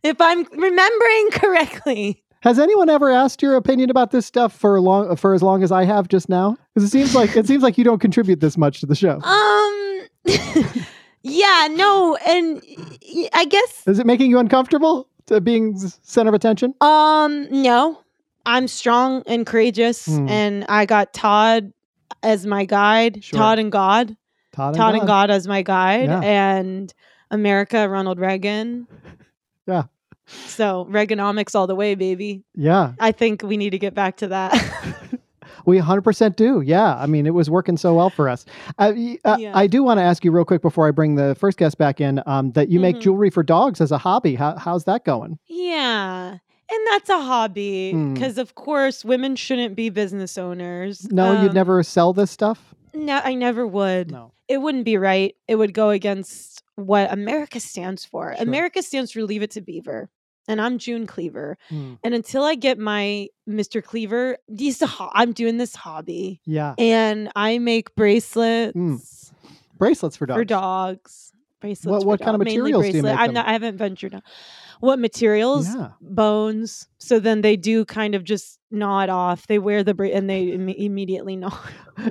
if 0.04 0.20
I'm 0.20 0.44
remembering 0.52 1.30
correctly, 1.32 2.24
Has 2.42 2.58
anyone 2.58 2.90
ever 2.90 3.12
asked 3.12 3.42
your 3.44 3.56
opinion 3.56 3.90
about 3.92 4.10
this 4.12 4.26
stuff 4.26 4.52
for 4.56 4.80
long 4.82 5.16
for 5.16 5.34
as 5.34 5.44
long 5.44 5.62
as 5.64 5.72
I 5.72 5.84
have 5.86 6.08
just 6.08 6.28
now? 6.30 6.58
Because 6.74 6.88
it 6.88 6.92
seems 6.92 7.14
like 7.14 7.36
it 7.36 7.46
seems 7.48 7.62
like 7.64 7.78
you 7.78 7.84
don't 7.84 8.00
contribute 8.00 8.40
this 8.40 8.58
much 8.58 8.80
to 8.80 8.86
the 8.88 8.96
show. 8.96 9.20
um, 9.22 10.08
yeah, 11.24 11.68
no, 11.72 12.16
and 12.28 12.62
I 13.34 13.46
guess 13.46 13.84
Is 13.88 14.00
it 14.00 14.06
making 14.06 14.30
you 14.32 14.40
uncomfortable 14.40 15.08
to 15.28 15.40
being 15.42 15.78
center 15.78 16.30
of 16.30 16.34
attention? 16.34 16.74
um, 16.82 17.48
no, 17.52 18.00
I'm 18.46 18.68
strong 18.68 19.24
and 19.28 19.46
courageous, 19.46 20.06
Hmm. 20.06 20.28
and 20.30 20.66
I 20.68 20.86
got 20.86 21.14
Todd 21.14 21.74
as 22.24 22.46
my 22.46 22.66
guide, 22.66 23.24
Sure. 23.24 23.38
Todd 23.40 23.60
and 23.60 23.72
God. 23.72 24.16
Todd 24.54 24.68
and 24.70 24.78
Todd 24.78 24.94
and 24.96 25.02
God. 25.02 25.08
God 25.08 25.32
as 25.32 25.48
my 25.48 25.62
guide, 25.62 26.10
Yeah. 26.10 26.22
and 26.22 26.94
America, 27.30 27.88
Ronald 27.88 28.20
Reagan. 28.20 28.88
Yeah. 29.68 29.84
So 30.48 30.86
Reaganomics 30.90 31.56
all 31.56 31.68
the 31.68 31.76
way, 31.76 31.94
baby. 31.96 32.44
Yeah, 32.56 32.94
I 33.00 33.12
think 33.12 33.44
we 33.44 33.58
need 33.58 33.70
to 33.72 33.78
get 33.80 33.94
back 33.94 34.18
to 34.18 34.28
that. 34.30 34.52
we 35.66 35.80
100% 35.80 36.36
do. 36.36 36.62
Yeah, 36.62 36.96
I 36.96 37.06
mean, 37.06 37.26
it 37.26 37.34
was 37.34 37.50
working 37.50 37.78
so 37.78 37.94
well 37.94 38.10
for 38.10 38.30
us. 38.30 38.46
Uh, 38.80 38.94
y- 38.96 39.18
uh, 39.26 39.38
Yeah. 39.40 39.52
I 39.56 39.68
do 39.68 39.84
want 39.84 39.98
to 40.00 40.04
ask 40.04 40.24
you 40.26 40.32
real 40.32 40.46
quick 40.46 40.62
before 40.62 40.88
I 40.88 40.92
bring 40.92 41.16
the 41.16 41.36
first 41.36 41.58
guest 41.58 41.78
back 41.78 42.00
in 42.02 42.22
um, 42.26 42.52
that 42.52 42.70
you 42.70 42.80
make 42.80 42.98
Mhm. 42.98 43.02
jewelry 43.02 43.30
for 43.30 43.44
dogs 43.44 43.82
as 43.82 43.92
a 43.92 43.98
hobby. 43.98 44.36
How, 44.36 44.56
how's 44.58 44.84
that 44.86 45.06
going? 45.06 45.38
yeah. 45.48 46.38
And 46.74 46.88
that's 46.88 47.10
a 47.10 47.20
hobby 47.20 47.92
Hmm. 47.92 48.14
because, 48.14 48.38
of 48.38 48.56
course, 48.56 49.04
women 49.04 49.36
shouldn't 49.36 49.76
be 49.76 49.90
business 49.90 50.38
owners. 50.38 51.06
No, 51.12 51.34
you'd 51.42 51.50
Um, 51.50 51.54
never 51.54 51.84
sell 51.84 52.14
this 52.14 52.32
stuff? 52.32 52.74
No, 52.94 53.20
I 53.26 53.34
never 53.34 53.68
would. 53.68 54.10
No. 54.12 54.32
It 54.48 54.62
wouldn't 54.62 54.86
be 54.86 54.96
right. 54.96 55.36
It 55.50 55.56
would 55.56 55.74
go 55.74 55.90
against 55.90 56.64
what 56.76 57.12
America 57.12 57.60
stands 57.60 58.06
for. 58.06 58.34
Sure. 58.34 58.42
America 58.42 58.82
stands 58.84 59.12
for 59.12 59.22
Leave 59.24 59.42
It 59.44 59.52
to 59.52 59.62
Beaver. 59.62 60.10
And 60.48 60.60
I'm 60.60 60.78
June 60.80 61.06
Cleaver. 61.08 61.58
Mm, 61.70 62.00
And 62.04 62.14
until 62.14 62.44
I 62.44 62.56
get 62.56 62.78
my 62.80 63.28
Mr. 63.48 63.84
Cleaver, 63.84 64.38
these 64.50 64.82
ho- 64.84 65.10
I'm 65.14 65.34
doing 65.34 65.58
this 65.58 65.76
hobby. 65.76 66.42
Yeah. 66.46 66.74
And 66.78 67.30
I 67.36 67.60
make 67.60 67.96
bracelets 67.96 69.32
Bracelets 69.78 70.18
for 70.18 70.26
dogs. 70.26 70.38
for 70.40 70.46
dogs. 70.46 71.34
Bracelets. 71.60 71.86
What- 72.04 72.06
what 72.06 72.20
kind 72.20 72.36
of 72.36 72.40
dog- 72.42 72.46
mainly 72.46 72.72
materials 72.72 72.82
do 72.82 72.88
you 72.88 72.92
bracelet. 73.04 73.14
make 73.14 73.20
I'm 73.22 73.28
them? 73.28 73.34
not. 73.36 73.48
I 73.48 73.52
haven't 73.54 73.78
ventured 73.78 74.16
out. 74.16 74.24
What 74.82 75.00
materials? 75.00 75.68
Yeah. 75.68 75.92
Bones. 76.02 76.88
So 76.98 77.20
then 77.20 77.42
they 77.42 77.56
do 77.56 77.86
kind 77.86 78.14
of 78.16 78.24
just 78.24 78.60
nod 78.72 79.10
off. 79.10 79.48
They 79.48 79.60
wear 79.60 79.84
the 79.84 79.94
bra- 79.94 80.10
and 80.10 80.30
they 80.30 80.48
imme- 80.48 80.76
immediately 80.78 81.36
nod. 81.38 81.58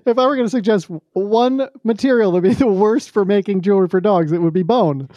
If 0.06 0.18
I 0.18 0.26
were 0.26 0.36
going 0.36 0.46
to 0.46 0.50
suggest 0.50 0.88
one 1.12 1.68
material 1.84 2.32
that 2.32 2.42
would 2.42 2.48
be 2.48 2.54
the 2.54 2.66
worst 2.66 3.10
for 3.10 3.24
making 3.24 3.60
jewelry 3.62 3.88
for 3.88 4.00
dogs, 4.00 4.32
it 4.32 4.38
would 4.40 4.52
be 4.52 4.62
bone. 4.62 5.08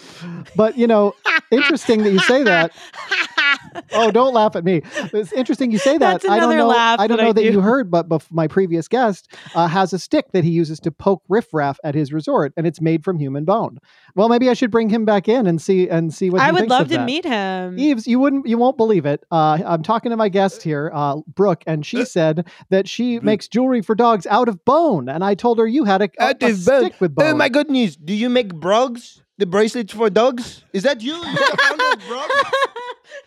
But, 0.56 0.78
you 0.78 0.88
know, 0.88 1.16
interesting 1.52 2.04
that 2.04 2.12
you 2.12 2.20
say 2.20 2.44
that. 2.44 2.72
Oh, 3.96 4.12
don't 4.12 4.34
laugh 4.34 4.56
at 4.56 4.64
me. 4.64 4.82
It's 5.14 5.32
interesting 5.34 5.72
you 5.72 5.78
say 5.78 5.98
that. 5.98 6.22
That's 6.22 6.26
I 6.26 6.40
don't 6.40 6.52
another 6.52 6.58
know. 6.58 6.68
laugh 6.68 7.00
I 7.00 7.08
don't 7.08 7.18
that 7.18 7.24
know 7.24 7.30
I 7.30 7.34
that 7.34 7.42
do. 7.44 7.52
you 7.52 7.62
heard, 7.72 7.92
but 7.92 8.10
bef- 8.10 8.32
my 8.32 8.48
previous 8.48 8.88
guest 8.88 9.34
uh, 9.56 9.68
has 9.68 9.94
a 9.94 10.00
stick 10.00 10.32
that 10.34 10.44
he 10.44 10.50
uses 10.52 10.80
to 10.82 10.92
poke 10.92 11.22
riffraff 11.30 11.80
at 11.84 11.94
his 11.96 12.12
resort, 12.12 12.54
and 12.58 12.66
it's 12.66 12.82
made 12.82 13.04
from 13.04 13.20
human 13.20 13.46
bone. 13.46 13.78
Well, 14.16 14.30
maybe 14.30 14.50
I 14.50 14.54
should 14.54 14.72
bring 14.72 14.90
him 14.90 15.06
back 15.06 15.28
in 15.30 15.46
and 15.48 15.62
see 15.62 15.88
and 15.90 16.14
see 16.14 16.30
what 16.30 16.42
I 16.42 16.48
he 16.48 16.52
would 16.54 16.70
love 16.70 16.84
of 16.84 16.88
to 16.90 16.98
that. 16.98 17.06
meet 17.06 17.26
him. 17.26 17.78
Eves, 17.78 18.08
you 18.08 18.20
wouldn't, 18.20 18.48
you 18.48 18.58
won't 18.58 18.78
believe 18.78 19.06
it. 19.06 19.24
Uh, 19.32 19.60
I'm 19.66 19.84
talking 19.84 20.10
to 20.12 20.18
my 20.18 20.30
guest 20.30 20.64
here, 20.64 20.92
uh, 20.94 21.18
Brooke, 21.28 21.64
and 21.68 21.86
she 21.86 22.04
said 22.06 22.48
that 22.70 22.88
she 22.90 23.20
makes 23.20 23.48
jewelry 23.48 23.82
for 23.82 23.96
dogs 23.96 24.26
out 24.28 24.48
of 24.48 24.64
bone, 24.66 25.08
and 25.10 25.24
I 25.24 25.36
told 25.36 25.60
her 25.60 25.68
you 25.68 25.84
had 25.86 26.02
a, 26.02 26.10
a, 26.20 26.28
a 26.28 26.30
of 26.32 26.40
bone. 26.40 26.56
stick 26.56 27.02
with 27.02 27.14
bone. 27.16 27.28
Oh 27.28 27.36
my 27.36 27.50
goodness! 27.50 27.96
Do 27.96 28.14
you 28.14 28.30
make 28.30 28.54
brogs? 28.54 29.22
The 29.40 29.48
bracelets 29.48 29.92
for 29.94 30.12
dogs? 30.12 30.64
Is 30.74 30.84
that 30.84 31.02
you? 31.02 31.16
You 31.16 31.24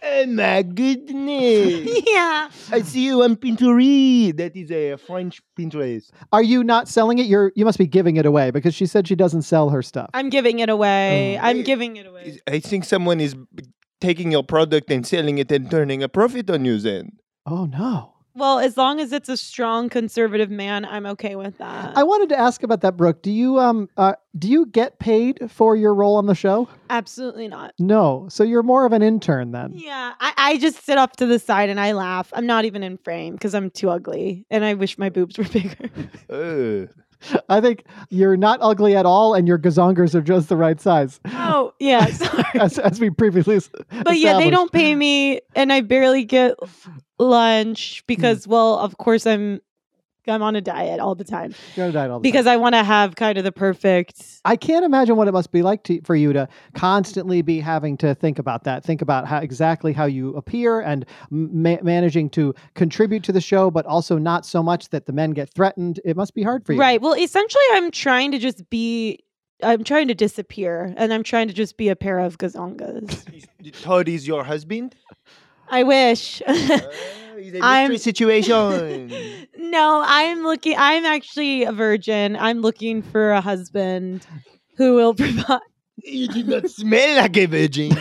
Oh 0.03 0.27
my 0.27 0.63
goodness! 0.63 2.03
yeah. 2.07 2.49
I 2.71 2.83
see 2.83 3.05
you 3.07 3.23
on 3.23 3.37
Pinterest. 3.37 4.37
That 4.37 4.55
is 4.57 4.71
a 4.71 4.97
French 4.97 5.41
Pinterest. 5.59 6.11
Are 6.33 6.43
you 6.43 6.63
not 6.65 6.89
selling 6.89 7.19
it? 7.19 7.27
You're 7.27 7.53
you 7.57 7.65
must 7.65 7.79
be 7.79 7.87
giving 7.87 8.17
it 8.17 8.27
away 8.27 8.51
because 8.51 8.75
she 8.75 8.87
said 8.87 9.09
she 9.09 9.15
doesn't 9.17 9.43
sell 9.43 9.71
her 9.71 9.83
stuff. 9.83 10.11
I'm 10.15 10.31
giving 10.31 10.59
it 10.61 10.69
away. 10.69 11.39
Oh. 11.39 11.43
I'm 11.43 11.57
Hey, 11.59 11.63
giving 11.63 11.97
it 11.97 12.07
away. 12.07 12.41
I 12.47 12.61
think 12.61 12.85
someone 12.85 13.21
is 13.21 13.35
taking 14.01 14.31
your 14.33 14.45
product 14.45 14.91
and 14.91 15.07
selling 15.07 15.39
it 15.39 15.51
and 15.51 15.71
turning 15.71 16.03
a 16.03 16.09
profit 16.09 16.51
on 16.51 16.65
you. 16.65 16.79
Then 16.79 17.13
oh 17.47 17.67
no. 17.67 18.13
Well, 18.37 18.59
as 18.59 18.77
long 18.77 19.01
as 19.01 19.13
it's 19.13 19.31
a 19.31 19.37
strong 19.37 19.89
conservative 19.89 20.51
man, 20.51 20.85
I'm 20.85 21.07
okay 21.07 21.37
with 21.37 21.57
that. 21.57 21.97
I 21.97 22.03
wanted 22.03 22.29
to 22.29 22.39
ask 22.39 22.63
about 22.63 22.83
that, 22.83 22.95
Brooke. 22.97 23.23
Do 23.23 23.31
you 23.33 23.59
um 23.59 23.89
uh, 23.97 24.13
do 24.39 24.49
you 24.49 24.67
get 24.67 24.99
paid 24.99 25.51
for 25.51 25.75
your 25.75 25.95
role 25.95 26.17
on 26.17 26.27
the 26.27 26.35
show? 26.35 26.69
Absolutely 26.91 27.49
not. 27.49 27.73
No. 27.79 28.27
So 28.29 28.45
you're 28.45 28.63
more 28.63 28.85
of 28.85 28.93
an 28.93 29.03
intern 29.03 29.53
then. 29.53 29.73
Yeah, 29.75 30.13
I, 30.21 30.35
I 30.37 30.59
just 30.59 30.85
sit 30.85 30.99
off 30.99 31.13
to 31.17 31.27
the 31.27 31.39
side 31.39 31.71
and 31.71 31.81
I 31.81 31.93
laugh. 31.93 32.31
I'm 32.35 32.47
not 32.47 32.67
even 32.67 32.83
in 32.83 32.99
frame 32.99 33.33
because 33.33 33.55
I'm 33.55 33.71
too 33.71 33.89
ugly, 33.89 34.45
and 34.51 34.65
I 34.65 34.75
wish 34.75 34.99
my 34.99 35.09
boobs 35.09 35.39
were 35.39 35.45
bigger. 36.29 36.91
I 37.49 37.61
think 37.61 37.85
you're 38.11 38.37
not 38.37 38.59
ugly 38.63 38.97
at 38.97 39.07
all, 39.07 39.35
and 39.35 39.49
your 39.49 39.59
gazongers 39.59 40.15
are 40.15 40.21
just 40.21 40.49
the 40.49 40.57
right 40.57 40.81
size, 40.81 41.21
oh 41.27 41.73
yeah, 41.79 42.07
as, 42.55 42.79
as 42.79 43.01
we 43.01 43.11
previously. 43.11 43.61
but 44.03 44.19
yeah, 44.19 44.39
they 44.39 44.51
don't 44.51 44.73
pay 44.73 44.95
me, 44.95 45.41
and 45.55 45.73
I 45.73 45.81
barely 45.81 46.25
get 46.25 46.55
lunch 47.19 48.05
because, 48.07 48.47
well, 48.47 48.79
of 48.79 48.99
course 48.99 49.27
I'm 49.27 49.61
I'm 50.29 50.43
on 50.43 50.57
a 50.57 50.61
diet 50.61 51.01
all 51.01 51.15
the 51.15 51.25
time 51.25 51.55
You're 51.75 51.85
on 51.85 51.91
a 51.91 51.93
diet 51.93 52.11
all 52.11 52.19
the 52.21 52.23
time. 52.25 52.31
because 52.33 52.47
I 52.47 52.57
want 52.57 52.75
to 52.75 52.83
have 52.85 53.17
kind 53.17 53.39
of 53.39 53.45
the 53.45 53.53
perfect. 53.53 54.23
I 54.45 54.57
can't 54.57 54.85
imagine 54.85 55.17
what 55.17 55.29
it 55.29 55.33
must 55.33 55.53
be 55.53 55.63
like 55.63 55.83
to, 55.85 56.01
for 56.03 56.15
you 56.15 56.33
to 56.33 56.49
constantly 56.75 57.43
be 57.43 57.61
having 57.61 57.97
to 57.99 58.15
think 58.15 58.39
about 58.39 58.65
that, 58.65 58.85
think 58.85 59.03
about 59.03 59.27
how 59.27 59.39
exactly 59.39 59.93
how 59.93 60.05
you 60.07 60.35
appear 60.37 60.81
and 60.81 61.05
ma- 61.31 61.79
managing 61.83 62.31
to 62.31 62.55
contribute 62.75 63.23
to 63.25 63.33
the 63.33 63.41
show, 63.41 63.71
but 63.71 63.87
also 63.87 64.19
not 64.19 64.45
so 64.47 64.63
much 64.63 64.89
that 64.91 65.07
the 65.07 65.13
men 65.13 65.31
get 65.33 65.49
threatened. 65.51 66.01
It 66.05 66.17
must 66.17 66.35
be 66.35 66.43
hard 66.43 66.65
for 66.65 66.73
you. 66.73 66.81
Right. 66.81 67.01
Well, 67.01 67.15
essentially, 67.15 67.65
I'm 67.73 67.91
trying 67.91 68.33
to 68.33 68.39
just 68.39 68.69
be. 68.71 69.21
I'm 69.63 69.85
trying 69.85 70.09
to 70.09 70.15
disappear, 70.15 70.93
and 70.99 71.15
I'm 71.15 71.23
trying 71.23 71.49
to 71.49 71.55
just 71.55 71.79
be 71.79 71.89
a 71.89 71.97
pair 71.97 72.19
of 72.19 72.37
gazongas. 72.37 73.25
Todd 73.83 74.07
is 74.07 74.27
your 74.29 74.45
husband? 74.45 74.95
I 75.71 75.83
wish. 75.83 76.43
Uh, 76.47 76.79
It's 77.39 77.57
a 77.57 77.65
I'm- 77.65 77.97
situation. 77.99 79.47
no, 79.59 80.03
I'm 80.05 80.43
looking. 80.43 80.75
I'm 80.79 81.05
actually 81.05 81.65
a 81.65 81.73
virgin. 81.73 82.37
I'm 82.37 82.61
looking 82.61 83.03
for 83.03 83.33
a 83.33 83.41
husband 83.41 84.27
who 84.77 84.95
will 84.95 85.15
provide. 85.15 85.61
you 86.05 86.29
did 86.29 86.49
not 86.49 86.69
smell 86.71 87.17
like 87.17 87.37
a 87.37 87.47
virgin. 87.47 87.97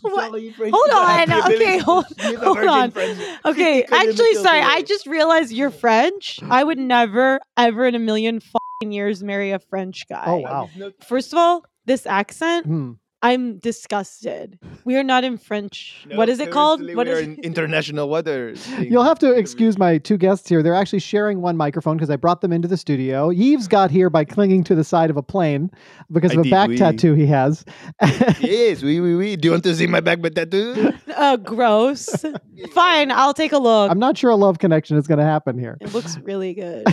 What? 0.00 0.30
Hold 0.58 0.90
on, 0.90 1.32
okay, 1.52 1.78
hold- 1.78 2.06
hold 2.38 2.58
on. 2.58 2.90
from 2.90 3.16
Okay, 3.44 3.82
actually, 3.84 4.34
sorry. 4.34 4.60
I 4.60 4.80
just 4.82 5.06
realized 5.06 5.52
you're 5.52 5.70
French. 5.70 6.40
I 6.42 6.64
would 6.64 6.78
never, 6.78 7.38
ever 7.56 7.84
in 7.86 7.94
a 7.94 7.98
million 7.98 8.40
fucking 8.40 8.92
years 8.92 9.22
marry 9.22 9.50
a 9.50 9.58
French 9.58 10.08
guy. 10.08 10.24
Oh, 10.26 10.36
wow. 10.38 10.70
First 11.06 11.32
of 11.34 11.38
all, 11.38 11.64
this 11.84 12.06
accent, 12.06 12.64
Hmm. 12.66 12.92
I'm 13.24 13.56
disgusted. 13.56 14.58
We 14.84 14.96
are 14.96 15.02
not 15.02 15.24
in 15.24 15.38
French. 15.38 16.04
No, 16.06 16.18
what 16.18 16.28
is 16.28 16.40
it 16.40 16.50
called? 16.50 16.80
currently 16.80 16.94
What 16.94 17.06
we 17.06 17.12
are 17.14 17.16
is 17.16 17.26
in 17.26 17.38
international 17.38 18.10
waters? 18.10 18.68
You'll 18.78 19.02
have 19.02 19.18
to 19.20 19.32
excuse 19.32 19.78
my 19.78 19.96
two 19.96 20.18
guests 20.18 20.46
here. 20.46 20.62
They're 20.62 20.74
actually 20.74 20.98
sharing 20.98 21.40
one 21.40 21.56
microphone 21.56 21.96
because 21.96 22.10
I 22.10 22.16
brought 22.16 22.42
them 22.42 22.52
into 22.52 22.68
the 22.68 22.76
studio. 22.76 23.30
Yves 23.30 23.66
got 23.66 23.90
here 23.90 24.10
by 24.10 24.26
clinging 24.26 24.62
to 24.64 24.74
the 24.74 24.84
side 24.84 25.08
of 25.08 25.16
a 25.16 25.22
plane 25.22 25.70
because 26.12 26.32
I 26.32 26.34
of 26.34 26.40
a 26.40 26.42
did, 26.42 26.50
back 26.50 26.68
oui. 26.68 26.76
tattoo 26.76 27.14
he 27.14 27.24
has. 27.24 27.64
yes, 28.40 28.82
we, 28.82 29.00
we, 29.00 29.16
we. 29.16 29.36
Do 29.36 29.46
you 29.46 29.52
want 29.52 29.64
to 29.64 29.74
see 29.74 29.86
my 29.86 30.00
back 30.00 30.20
tattoo? 30.20 30.92
uh, 31.16 31.38
gross? 31.38 32.26
Fine, 32.72 33.10
I'll 33.10 33.32
take 33.32 33.52
a 33.52 33.58
look. 33.58 33.90
I'm 33.90 33.98
not 33.98 34.18
sure 34.18 34.32
a 34.32 34.36
love 34.36 34.58
connection 34.58 34.98
is 34.98 35.06
going 35.06 35.18
to 35.18 35.24
happen 35.24 35.58
here. 35.58 35.78
It 35.80 35.94
looks 35.94 36.18
really 36.18 36.52
good. 36.52 36.86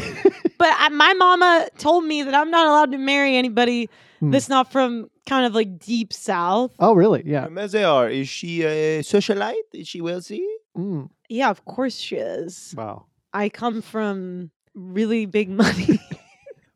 But 0.62 0.72
I, 0.84 0.90
my 0.90 1.14
mama 1.26 1.68
told 1.78 2.04
me 2.06 2.22
that 2.24 2.36
I'm 2.40 2.52
not 2.58 2.66
allowed 2.68 2.92
to 2.92 2.98
marry 3.00 3.36
anybody 3.44 3.90
Hmm. 4.22 4.30
that's 4.32 4.50
not 4.50 4.72
from 4.72 5.10
kind 5.26 5.48
of 5.48 5.56
like 5.56 5.80
deep 5.80 6.14
south. 6.14 6.72
Oh, 6.78 6.94
really? 6.94 7.24
Yeah. 7.26 7.48
Mazar, 7.48 8.12
is 8.14 8.30
she 8.30 8.62
a 8.62 9.02
socialite? 9.02 9.70
Is 9.74 9.88
she 9.88 10.00
wealthy? 10.00 10.46
Mm. 10.78 11.10
Yeah, 11.28 11.50
of 11.50 11.66
course 11.66 11.96
she 11.98 12.18
is. 12.18 12.76
Wow. 12.78 13.06
I 13.34 13.50
come 13.50 13.82
from 13.82 14.52
really 14.76 15.26
big 15.26 15.50
money. 15.50 15.98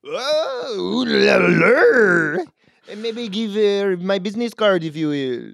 Oh, 0.08 0.76
ooh 0.78 1.06
la 1.06 1.38
la. 1.38 2.44
And 2.90 3.02
maybe 3.02 3.28
give 3.30 3.54
her 3.54 3.98
my 3.98 4.18
business 4.20 4.54
card 4.54 4.84
if 4.84 4.96
you 4.96 5.08
will. 5.10 5.54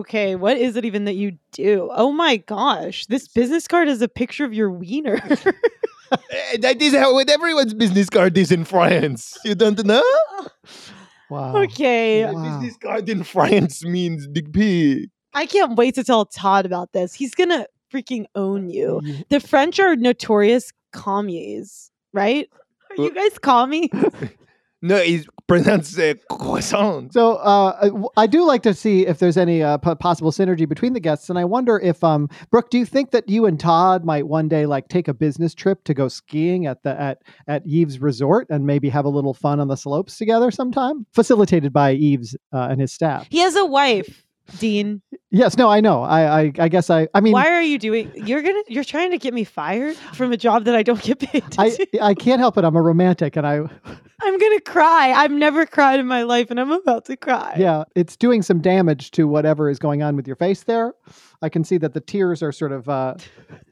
okay, 0.00 0.34
what 0.36 0.56
is 0.58 0.76
it 0.76 0.84
even 0.84 1.04
that 1.04 1.14
you 1.14 1.38
do? 1.52 1.88
Oh 1.94 2.10
my 2.12 2.36
gosh, 2.36 3.06
this 3.06 3.28
business 3.28 3.68
card 3.68 3.88
is 3.88 4.02
a 4.02 4.08
picture 4.08 4.44
of 4.44 4.52
your 4.52 4.70
wiener. 4.70 5.20
Eh, 6.12 6.56
that 6.60 6.80
is 6.80 6.94
how 6.94 7.12
what 7.14 7.28
everyone's 7.30 7.74
business 7.74 8.08
card 8.10 8.36
is 8.38 8.52
in 8.52 8.64
France. 8.64 9.36
You 9.44 9.54
don't 9.54 9.84
know? 9.84 10.02
Wow. 11.30 11.56
okay, 11.62 12.24
Wow. 12.30 12.42
business 12.60 12.76
card 12.76 13.08
in 13.08 13.24
France 13.24 13.84
means 13.84 14.26
dick 14.28 14.52
pig. 14.52 15.10
I 15.32 15.46
can't 15.46 15.76
wait 15.76 15.94
to 15.96 16.04
tell 16.04 16.26
Todd 16.26 16.66
about 16.66 16.92
this. 16.92 17.14
He's 17.14 17.34
gonna 17.34 17.66
freaking 17.92 18.26
own 18.34 18.68
you. 18.70 19.00
The 19.30 19.40
French 19.40 19.80
are 19.80 19.96
notorious 19.96 20.70
commies, 20.92 21.90
right? 22.12 22.48
Are 22.90 23.02
you 23.02 23.12
guys 23.12 23.38
commies? 23.38 23.90
No, 24.86 24.96
it's 24.96 25.26
pronounced 25.46 25.98
uh, 25.98 26.12
croissant. 26.30 27.12
So 27.14 27.36
uh, 27.36 27.78
I- 27.80 27.86
w- 27.86 28.08
I 28.18 28.26
do 28.26 28.44
like 28.44 28.62
to 28.64 28.74
see 28.74 29.06
if 29.06 29.18
there's 29.18 29.38
any 29.38 29.62
uh, 29.62 29.78
p- 29.78 29.94
possible 29.94 30.30
synergy 30.30 30.68
between 30.68 30.92
the 30.92 31.00
guests, 31.00 31.30
and 31.30 31.38
I 31.38 31.44
wonder 31.46 31.78
if, 31.78 32.04
um, 32.04 32.28
Brooke, 32.50 32.68
do 32.68 32.78
you 32.78 32.84
think 32.84 33.10
that 33.12 33.26
you 33.28 33.46
and 33.46 33.58
Todd 33.58 34.04
might 34.04 34.26
one 34.26 34.46
day 34.46 34.66
like 34.66 34.88
take 34.88 35.08
a 35.08 35.14
business 35.14 35.54
trip 35.54 35.84
to 35.84 35.94
go 35.94 36.08
skiing 36.08 36.66
at 36.66 36.82
the 36.82 37.00
at 37.00 37.22
at 37.48 37.66
Eve's 37.66 37.98
resort 37.98 38.46
and 38.50 38.66
maybe 38.66 38.90
have 38.90 39.06
a 39.06 39.08
little 39.08 39.32
fun 39.32 39.58
on 39.58 39.68
the 39.68 39.76
slopes 39.76 40.18
together 40.18 40.50
sometime, 40.50 41.06
facilitated 41.14 41.72
by 41.72 41.92
Eve's 41.94 42.36
uh, 42.52 42.68
and 42.70 42.80
his 42.80 42.92
staff? 42.92 43.26
He 43.30 43.38
has 43.38 43.56
a 43.56 43.64
wife, 43.64 44.23
Dean. 44.58 45.02
Yes, 45.30 45.56
no, 45.56 45.68
I 45.68 45.80
know. 45.80 46.02
I 46.02 46.40
I, 46.40 46.52
I 46.58 46.68
guess 46.68 46.90
I 46.90 47.08
I 47.14 47.20
mean. 47.20 47.32
Why 47.32 47.50
are 47.50 47.62
you 47.62 47.78
doing? 47.78 48.12
You're 48.14 48.42
gonna. 48.42 48.62
You're 48.68 48.84
trying 48.84 49.10
to 49.10 49.18
get 49.18 49.34
me 49.34 49.44
fired 49.44 49.96
from 49.96 50.32
a 50.32 50.36
job 50.36 50.64
that 50.64 50.74
I 50.74 50.82
don't 50.82 51.02
get 51.02 51.18
paid. 51.18 51.50
To 51.52 51.60
I, 51.60 51.70
do. 51.70 51.84
I 52.00 52.14
can't 52.14 52.40
help 52.40 52.56
it. 52.56 52.64
I'm 52.64 52.76
a 52.76 52.82
romantic, 52.82 53.36
and 53.36 53.46
I 53.46 53.56
I'm 54.22 54.38
gonna 54.38 54.60
cry. 54.60 55.12
I've 55.12 55.32
never 55.32 55.66
cried 55.66 55.98
in 55.98 56.06
my 56.06 56.22
life, 56.22 56.50
and 56.50 56.60
I'm 56.60 56.70
about 56.70 57.04
to 57.06 57.16
cry. 57.16 57.54
yeah, 57.58 57.84
it's 57.94 58.16
doing 58.16 58.42
some 58.42 58.60
damage 58.60 59.10
to 59.12 59.26
whatever 59.26 59.68
is 59.68 59.78
going 59.78 60.02
on 60.02 60.16
with 60.16 60.26
your 60.26 60.36
face 60.36 60.64
there. 60.64 60.92
I 61.44 61.50
can 61.50 61.62
see 61.62 61.76
that 61.76 61.92
the 61.92 62.00
tears 62.00 62.42
are 62.42 62.52
sort 62.52 62.72
of 62.72 62.88
uh, 62.88 63.16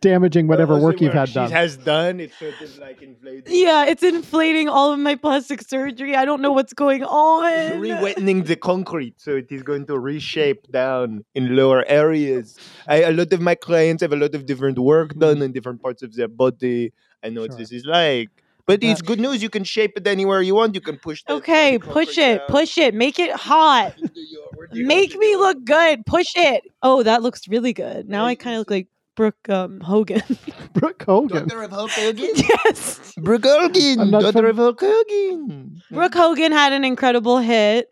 damaging 0.03 0.47
whatever 0.47 0.77
work 0.79 1.01
you've 1.01 1.15
had 1.15 1.29
she 1.31 1.35
done. 1.35 1.51
has 1.51 1.79
done, 1.79 2.21
it's 2.21 2.39
sort 2.39 2.61
of 2.61 2.79
like 2.79 3.01
inflated. 3.01 3.49
Yeah, 3.49 3.87
it's 3.87 4.03
inflating 4.03 4.69
all 4.69 4.93
of 4.93 4.99
my 4.99 5.15
plastic 5.15 5.63
surgery. 5.63 6.15
I 6.15 6.27
don't 6.27 6.43
know 6.43 6.53
what's 6.53 6.75
going 6.75 7.03
on. 7.03 7.81
Re-wettening 7.81 8.45
the 8.45 8.57
concrete 8.57 9.15
so 9.17 9.31
it 9.37 9.51
is 9.51 9.63
going 9.63 9.87
to 9.87 9.99
reshape 9.99 10.71
down 10.71 11.25
in 11.35 11.57
lower 11.57 11.83
areas. 11.89 12.59
I, 12.87 13.05
a 13.05 13.13
lot 13.13 13.33
of 13.33 13.41
my 13.41 13.55
clients 13.55 14.03
have 14.03 14.13
a 14.13 14.17
lot 14.17 14.35
of 14.35 14.45
different 14.45 14.79
work 14.79 15.15
done 15.15 15.41
in 15.41 15.53
different 15.53 15.81
parts 15.81 16.03
of 16.03 16.15
their 16.15 16.29
body. 16.29 16.93
I 17.25 17.31
know 17.31 17.41
what 17.43 17.57
this 17.57 17.73
is 17.73 17.87
like. 17.87 18.29
But 18.65 18.83
it's 18.83 19.03
good 19.03 19.19
news. 19.19 19.43
You 19.43 19.51
can 19.51 19.65
shape 19.65 19.95
it 19.97 20.07
anywhere 20.07 20.41
you 20.41 20.55
want. 20.55 20.75
You 20.75 20.81
can 20.81 20.97
push. 20.97 21.25
The 21.25 21.35
Okay, 21.35 21.79
the 21.79 21.87
push 21.87 22.17
it, 22.17 22.39
down. 22.39 22.47
push 22.49 22.79
it, 22.79 22.95
make 22.95 23.19
it 23.19 23.33
hot. 23.35 23.95
Where 24.63 24.69
do 24.69 24.79
you- 24.79 24.87
where 24.87 24.97
do 24.97 25.03
you 25.03 25.09
Make 25.11 25.19
me 25.19 25.37
look 25.37 25.65
good. 25.65 26.07
Push 26.07 26.33
it. 26.37 26.65
Oh, 26.83 27.03
that 27.03 27.23
looks 27.23 27.49
really 27.49 27.73
good. 27.73 28.09
Now 28.09 28.27
I 28.27 28.35
kind 28.35 28.55
of 28.57 28.61
look 28.61 28.71
like 28.71 28.89
Brooke 29.17 29.49
um, 29.49 29.81
Hogan. 29.81 30.23
Brooke 30.73 31.03
Hogan. 31.03 31.49
Daughter 31.49 31.63
of 31.65 31.71
Hulk 31.73 31.91
Hogan. 31.91 32.31
yes. 32.35 33.13
Brooke 33.19 33.45
Hogan. 33.45 34.01
I'm 34.01 34.11
not 34.11 34.23
Daughter 34.23 34.39
fam- 34.39 34.45
of 34.47 34.57
Hulk 34.57 34.81
Hogan. 34.81 35.83
Brooke 35.91 36.15
Hogan 36.15 36.53
had 36.53 36.73
an 36.73 36.85
incredible 36.85 37.39
hit. 37.39 37.89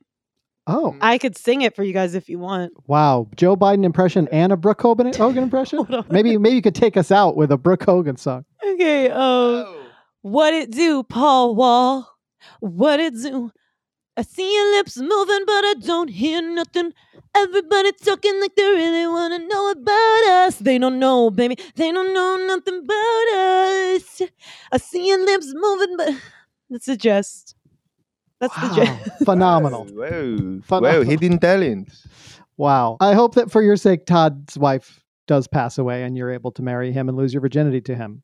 Oh, 0.67 0.95
I 1.01 1.19
could 1.19 1.37
sing 1.37 1.63
it 1.63 1.75
for 1.75 1.83
you 1.83 1.93
guys 1.93 2.15
if 2.15 2.29
you 2.29 2.39
want. 2.39 2.73
wow. 2.87 3.27
Joe 3.35 3.57
Biden 3.57 3.85
impression 3.85 4.29
and 4.31 4.53
a 4.53 4.57
Brooke 4.57 4.81
Hogan, 4.81 5.13
Hogan 5.17 5.43
impression? 5.43 5.85
Hold. 5.85 6.11
Maybe 6.13 6.37
maybe 6.39 6.55
you 6.55 6.63
could 6.63 6.75
take 6.77 6.97
us 6.97 7.11
out 7.11 7.37
with 7.37 7.51
a 7.51 7.57
Brooke 7.59 7.83
Hogan 7.83 8.17
song. 8.17 8.45
Okay. 8.65 9.11
Um, 9.11 9.21
Oh. 9.21 9.77
what 10.23 10.55
it 10.55 10.71
do, 10.71 11.03
Paul 11.03 11.55
Wall? 11.57 12.09
What 12.61 13.01
it 13.01 13.15
do? 13.15 13.51
I 14.21 14.23
see 14.23 14.55
your 14.55 14.77
lips 14.77 14.99
moving, 14.99 15.45
but 15.47 15.65
I 15.65 15.75
don't 15.81 16.09
hear 16.09 16.43
nothing. 16.43 16.93
Everybody 17.35 17.91
talking 17.93 18.39
like 18.39 18.55
they 18.55 18.65
really 18.65 19.07
wanna 19.07 19.39
know 19.39 19.71
about 19.71 20.25
us. 20.45 20.59
They 20.59 20.77
don't 20.77 20.99
know, 20.99 21.31
baby. 21.31 21.57
They 21.77 21.91
don't 21.91 22.13
know 22.13 22.37
nothing 22.47 22.81
about 22.81 23.29
us. 23.39 24.21
I 24.71 24.77
see 24.77 25.09
your 25.09 25.25
lips 25.25 25.47
moving, 25.55 25.97
but 25.97 26.11
that's 26.69 26.87
a 26.89 26.99
jest. 26.99 27.55
That's 28.41 28.55
the 28.57 28.69
Wow. 28.69 28.75
jest. 28.75 29.25
Phenomenal. 29.25 29.87
Wow. 29.91 30.11
Wow. 30.11 30.61
Phenomenal. 30.65 31.03
Hidden 31.05 31.39
talent. 31.39 31.89
Wow. 32.59 32.99
I 33.01 33.15
hope 33.15 33.37
that 33.37 33.51
for 33.51 33.63
your 33.63 33.79
sake, 33.79 34.05
Todd's 34.05 34.59
wife 34.59 35.03
does 35.29 35.47
pass 35.47 35.79
away 35.79 36.03
and 36.03 36.15
you're 36.15 36.31
able 36.31 36.53
to 36.53 36.63
marry 36.63 36.93
him 36.93 37.09
and 37.09 37.17
lose 37.17 37.33
your 37.33 37.41
virginity 37.41 37.81
to 37.81 37.95
him. 37.95 38.23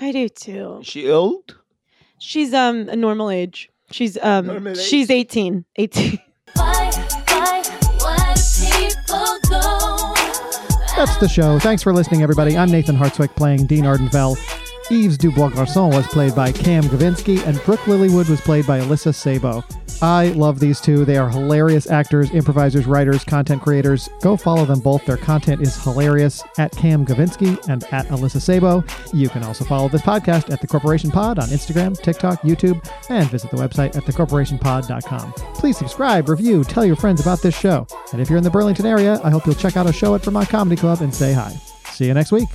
I 0.00 0.10
do 0.12 0.30
too. 0.30 0.78
Is 0.80 0.86
she 0.86 1.10
old? 1.10 1.58
She's 2.18 2.54
um 2.54 2.88
a 2.88 2.96
normal 2.96 3.28
age. 3.28 3.68
She's 3.90 4.18
um 4.22 4.46
Normal 4.46 4.74
she's 4.74 5.10
18. 5.10 5.64
18. 5.76 6.18
Why, 6.54 6.90
why, 7.28 7.62
why 7.98 8.34
do 8.34 8.66
people 8.72 9.38
go? 9.48 10.14
That's 10.96 11.16
the 11.18 11.28
show. 11.28 11.58
Thanks 11.58 11.82
for 11.82 11.92
listening, 11.92 12.22
everybody. 12.22 12.56
I'm 12.56 12.70
Nathan 12.70 12.96
Hartswick 12.96 13.34
playing 13.36 13.66
Dean 13.66 13.84
Ardenfell. 13.84 14.36
Yves 14.90 15.18
Dubois 15.18 15.50
Garçon 15.50 15.92
was 15.92 16.06
played 16.06 16.34
by 16.34 16.52
Cam 16.52 16.84
Gavinski, 16.84 17.44
and 17.46 17.60
Brooke 17.64 17.80
Lilywood 17.80 18.28
was 18.28 18.40
played 18.40 18.66
by 18.66 18.80
Alyssa 18.80 19.14
Sabo. 19.14 19.64
I 20.02 20.28
love 20.32 20.60
these 20.60 20.80
two. 20.80 21.04
They 21.04 21.16
are 21.16 21.28
hilarious 21.28 21.90
actors, 21.90 22.30
improvisers, 22.32 22.86
writers, 22.86 23.24
content 23.24 23.62
creators. 23.62 24.08
Go 24.20 24.36
follow 24.36 24.64
them 24.66 24.80
both. 24.80 25.04
Their 25.06 25.16
content 25.16 25.62
is 25.62 25.82
hilarious 25.82 26.42
at 26.58 26.70
Cam 26.72 27.06
Gavinski 27.06 27.58
and 27.68 27.82
at 27.92 28.06
Alyssa 28.08 28.40
Sabo. 28.40 28.84
You 29.14 29.28
can 29.30 29.42
also 29.42 29.64
follow 29.64 29.88
this 29.88 30.02
podcast 30.02 30.52
at 30.52 30.60
The 30.60 30.66
Corporation 30.66 31.10
Pod 31.10 31.38
on 31.38 31.48
Instagram, 31.48 32.00
TikTok, 32.00 32.42
YouTube, 32.42 32.86
and 33.08 33.28
visit 33.30 33.50
the 33.50 33.56
website 33.56 33.96
at 33.96 34.04
thecorporationpod.com. 34.04 35.32
Please 35.54 35.78
subscribe, 35.78 36.28
review, 36.28 36.62
tell 36.62 36.84
your 36.84 36.96
friends 36.96 37.20
about 37.20 37.40
this 37.40 37.58
show. 37.58 37.86
And 38.12 38.20
if 38.20 38.28
you're 38.28 38.38
in 38.38 38.44
the 38.44 38.50
Burlington 38.50 38.86
area, 38.86 39.18
I 39.24 39.30
hope 39.30 39.46
you'll 39.46 39.54
check 39.54 39.76
out 39.76 39.88
a 39.88 39.92
show 39.92 40.14
at 40.14 40.22
Vermont 40.22 40.48
Comedy 40.48 40.76
Club 40.78 41.00
and 41.00 41.14
say 41.14 41.32
hi. 41.32 41.50
See 41.92 42.06
you 42.06 42.14
next 42.14 42.32
week. 42.32 42.48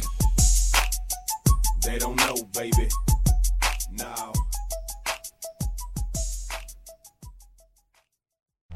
They 1.91 1.99
don't 1.99 2.15
know, 2.15 2.35
baby. 2.53 2.87
Now. 3.91 4.31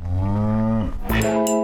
Mm. 0.03 1.54